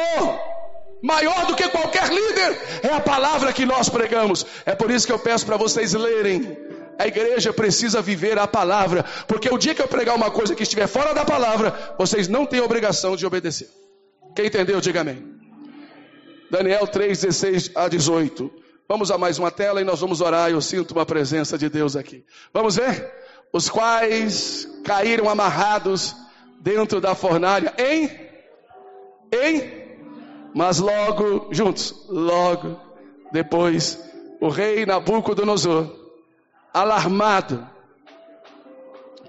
Maior 1.01 1.47
do 1.47 1.55
que 1.55 1.67
qualquer 1.69 2.09
líder 2.09 2.61
é 2.83 2.89
a 2.93 2.99
palavra 2.99 3.51
que 3.51 3.65
nós 3.65 3.89
pregamos. 3.89 4.45
É 4.65 4.75
por 4.75 4.91
isso 4.91 5.07
que 5.07 5.13
eu 5.13 5.19
peço 5.19 5.45
para 5.45 5.57
vocês 5.57 5.93
lerem. 5.93 6.57
A 6.99 7.07
igreja 7.07 7.51
precisa 7.51 8.01
viver 8.01 8.37
a 8.37 8.45
palavra, 8.45 9.03
porque 9.27 9.49
o 9.51 9.57
dia 9.57 9.73
que 9.73 9.81
eu 9.81 9.87
pregar 9.87 10.15
uma 10.15 10.29
coisa 10.29 10.53
que 10.53 10.61
estiver 10.61 10.87
fora 10.87 11.13
da 11.13 11.25
palavra, 11.25 11.95
vocês 11.97 12.27
não 12.27 12.45
têm 12.45 12.61
obrigação 12.61 13.15
de 13.15 13.25
obedecer. 13.25 13.67
Quem 14.35 14.45
entendeu, 14.45 14.79
diga 14.79 15.01
amém. 15.01 15.41
Daniel 16.51 16.85
3, 16.85 17.21
16 17.21 17.71
a 17.73 17.87
18. 17.87 18.60
Vamos 18.91 19.09
a 19.09 19.17
mais 19.17 19.39
uma 19.39 19.49
tela 19.49 19.79
e 19.79 19.85
nós 19.85 20.01
vamos 20.01 20.19
orar. 20.19 20.49
Eu 20.49 20.59
sinto 20.59 20.91
uma 20.91 21.05
presença 21.05 21.57
de 21.57 21.69
Deus 21.69 21.95
aqui. 21.95 22.25
Vamos 22.53 22.75
ver? 22.75 23.09
Os 23.53 23.69
quais 23.69 24.67
caíram 24.83 25.29
amarrados 25.29 26.13
dentro 26.59 26.99
da 26.99 27.15
fornalha 27.15 27.73
em 27.77 28.11
em 29.31 29.81
mas 30.53 30.79
logo 30.79 31.47
juntos, 31.53 32.05
logo 32.09 32.77
depois 33.31 33.97
o 34.41 34.49
rei 34.49 34.85
Nabucodonosor 34.85 35.89
alarmado 36.73 37.65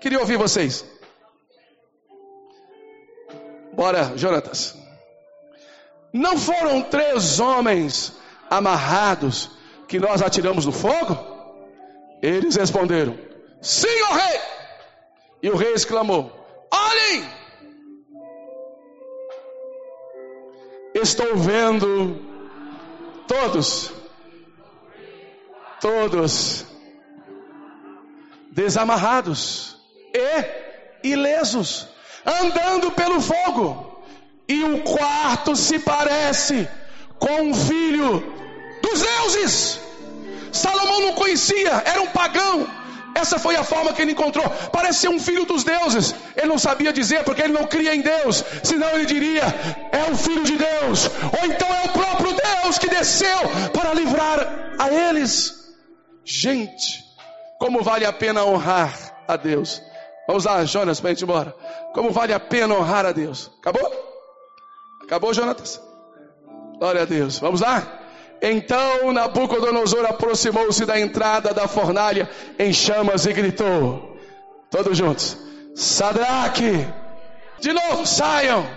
queria 0.00 0.18
ouvir 0.18 0.38
vocês. 0.38 0.84
Bora, 3.72 4.14
Jonatas. 4.16 4.76
Não 6.12 6.36
foram 6.36 6.82
três 6.82 7.38
homens 7.38 8.20
amarrados 8.56 9.50
que 9.88 9.98
nós 9.98 10.20
atiramos 10.22 10.66
no 10.66 10.72
fogo? 10.72 11.16
Eles 12.20 12.56
responderam: 12.56 13.18
Sim, 13.60 14.02
ó 14.10 14.14
rei. 14.14 14.40
E 15.42 15.50
o 15.50 15.56
rei 15.56 15.72
exclamou: 15.72 16.30
Olhem, 16.70 17.24
estou 20.94 21.36
vendo 21.36 22.20
todos, 23.26 23.92
todos 25.80 26.66
desamarrados 28.50 29.78
e 30.14 31.08
ilesos, 31.08 31.88
andando 32.26 32.90
pelo 32.92 33.18
fogo 33.20 34.04
e 34.46 34.62
o 34.62 34.82
quarto 34.82 35.56
se 35.56 35.78
parece 35.78 36.68
com 37.18 37.42
um 37.42 37.54
filho 37.54 38.41
dos 38.92 39.00
deuses. 39.00 39.80
Salomão 40.52 41.00
não 41.00 41.14
conhecia, 41.14 41.82
era 41.84 42.00
um 42.02 42.08
pagão. 42.08 42.68
Essa 43.14 43.38
foi 43.38 43.56
a 43.56 43.64
forma 43.64 43.92
que 43.92 44.00
ele 44.00 44.12
encontrou. 44.12 44.48
Parece 44.72 45.00
ser 45.00 45.08
um 45.08 45.20
filho 45.20 45.44
dos 45.44 45.64
deuses. 45.64 46.14
Ele 46.36 46.46
não 46.46 46.58
sabia 46.58 46.92
dizer 46.92 47.24
porque 47.24 47.42
ele 47.42 47.52
não 47.52 47.66
cria 47.66 47.94
em 47.94 48.00
Deus. 48.00 48.42
Senão 48.62 48.88
ele 48.90 49.04
diria: 49.04 49.42
é 49.92 50.10
o 50.10 50.16
filho 50.16 50.44
de 50.44 50.56
Deus. 50.56 51.10
Ou 51.40 51.46
então 51.46 51.68
é 51.68 51.84
o 51.84 51.88
próprio 51.90 52.32
Deus 52.32 52.78
que 52.78 52.88
desceu 52.88 53.38
para 53.72 53.92
livrar 53.92 54.74
a 54.78 54.90
eles. 54.90 55.74
Gente, 56.24 57.04
como 57.58 57.82
vale 57.82 58.06
a 58.06 58.12
pena 58.12 58.44
honrar 58.44 59.24
a 59.28 59.36
Deus. 59.36 59.82
Vamos 60.26 60.44
lá, 60.44 60.64
Jonas, 60.64 61.00
para 61.00 61.10
a 61.10 61.12
gente 61.12 61.22
ir 61.22 61.24
embora. 61.24 61.54
Como 61.92 62.12
vale 62.12 62.32
a 62.32 62.40
pena 62.40 62.74
honrar 62.74 63.04
a 63.04 63.12
Deus. 63.12 63.50
Acabou? 63.60 63.92
Acabou, 65.02 65.34
Jonatas? 65.34 65.80
Glória 66.78 67.02
a 67.02 67.04
Deus. 67.04 67.38
Vamos 67.38 67.60
lá? 67.60 68.01
Então 68.42 69.12
Nabucodonosor 69.12 70.04
aproximou-se 70.04 70.84
da 70.84 70.98
entrada 70.98 71.54
da 71.54 71.68
fornalha 71.68 72.28
em 72.58 72.72
chamas 72.72 73.24
e 73.24 73.32
gritou: 73.32 74.18
Todos 74.68 74.98
juntos, 74.98 75.36
Sadraque, 75.76 76.84
de 77.60 77.72
novo, 77.72 78.04
saiam, 78.04 78.68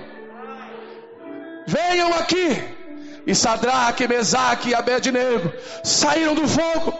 venham 1.67 2.13
aqui. 2.13 2.75
E 3.25 3.33
Sadraque, 3.33 4.07
Mesaque 4.07 4.69
e 4.69 4.75
Abednego 4.75 5.51
saíram 5.83 6.35
do 6.35 6.47
fogo. 6.47 6.93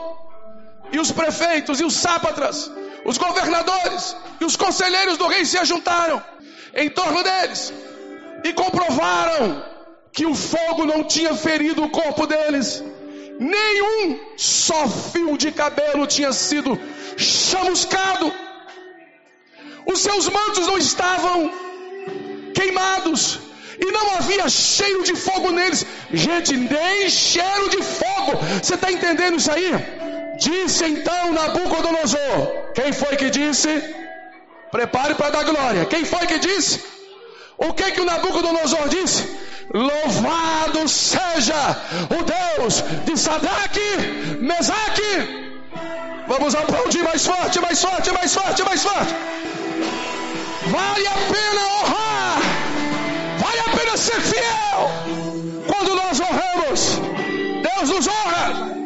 E 0.92 1.00
os 1.00 1.12
prefeitos 1.12 1.80
e 1.80 1.84
os 1.84 1.94
sápatras, 1.94 2.72
os 3.06 3.20
governadores 3.20 4.18
e 4.42 4.46
os 4.46 4.56
conselheiros 4.56 5.20
do 5.20 5.28
rei 5.28 5.46
se 5.46 5.60
ajuntaram 5.60 6.24
em 6.74 6.90
torno 6.90 7.24
deles 7.24 7.72
e 8.44 8.54
comprovaram 8.54 9.75
que 10.16 10.26
o 10.26 10.34
fogo 10.34 10.86
não 10.86 11.04
tinha 11.04 11.36
ferido 11.36 11.84
o 11.84 11.90
corpo 11.90 12.26
deles. 12.26 12.82
Nenhum 13.38 14.18
só 14.38 14.88
fio 14.88 15.38
de 15.38 15.52
cabelo 15.52 16.08
tinha 16.08 16.32
sido 16.32 16.80
chamuscado. 17.18 18.34
Os 19.86 20.00
seus 20.00 20.30
mantos 20.30 20.66
não 20.68 20.78
estavam 20.78 21.52
queimados. 22.54 23.40
E 23.78 23.92
não 23.92 24.16
havia 24.16 24.48
cheiro 24.48 25.04
de 25.04 25.16
fogo 25.18 25.52
neles. 25.52 25.86
Gente, 26.14 26.56
nem 26.56 27.10
cheiro 27.10 27.70
de 27.70 27.84
fogo. 27.84 28.38
Você 28.64 28.76
está 28.76 28.90
entendendo 28.90 29.36
isso 29.36 29.52
aí? 29.52 29.70
Disse 30.40 30.86
então 30.86 31.34
Nabucodonosor. 31.34 32.72
Quem 32.74 32.94
foi 32.94 33.18
que 33.18 33.30
disse? 33.30 33.70
Prepare 34.72 35.16
para 35.16 35.32
dar 35.32 35.44
glória. 35.44 35.86
Quem 35.86 36.06
foi 36.06 36.26
que 36.26 36.40
disse? 36.40 36.82
O 37.58 37.74
que 37.74 37.92
que 37.92 38.00
o 38.00 38.06
Nabucodonosor 38.06 38.88
disse? 38.88 39.45
Louvado 39.74 40.88
seja 40.88 41.78
o 42.10 42.24
Deus 42.24 42.84
de 43.06 43.18
Sadraque, 43.18 44.38
Mesaque. 44.40 45.46
Vamos 46.28 46.56
aplaudir 46.56 47.04
mais 47.04 47.26
forte, 47.26 47.60
mais 47.60 47.82
forte, 47.82 48.12
mais 48.12 48.34
forte, 48.34 48.64
mais 48.64 48.84
forte. 48.84 49.16
Vale 50.68 51.08
a 51.08 51.18
pena 51.32 51.62
honrar, 51.68 52.40
vale 53.40 53.60
a 53.60 53.78
pena 53.78 53.98
ser 53.98 54.22
fiel. 54.22 54.90
Quando 55.68 55.96
nós 55.96 56.20
honramos, 56.20 57.00
Deus 57.62 57.90
nos 57.90 58.08
honra. 58.08 58.85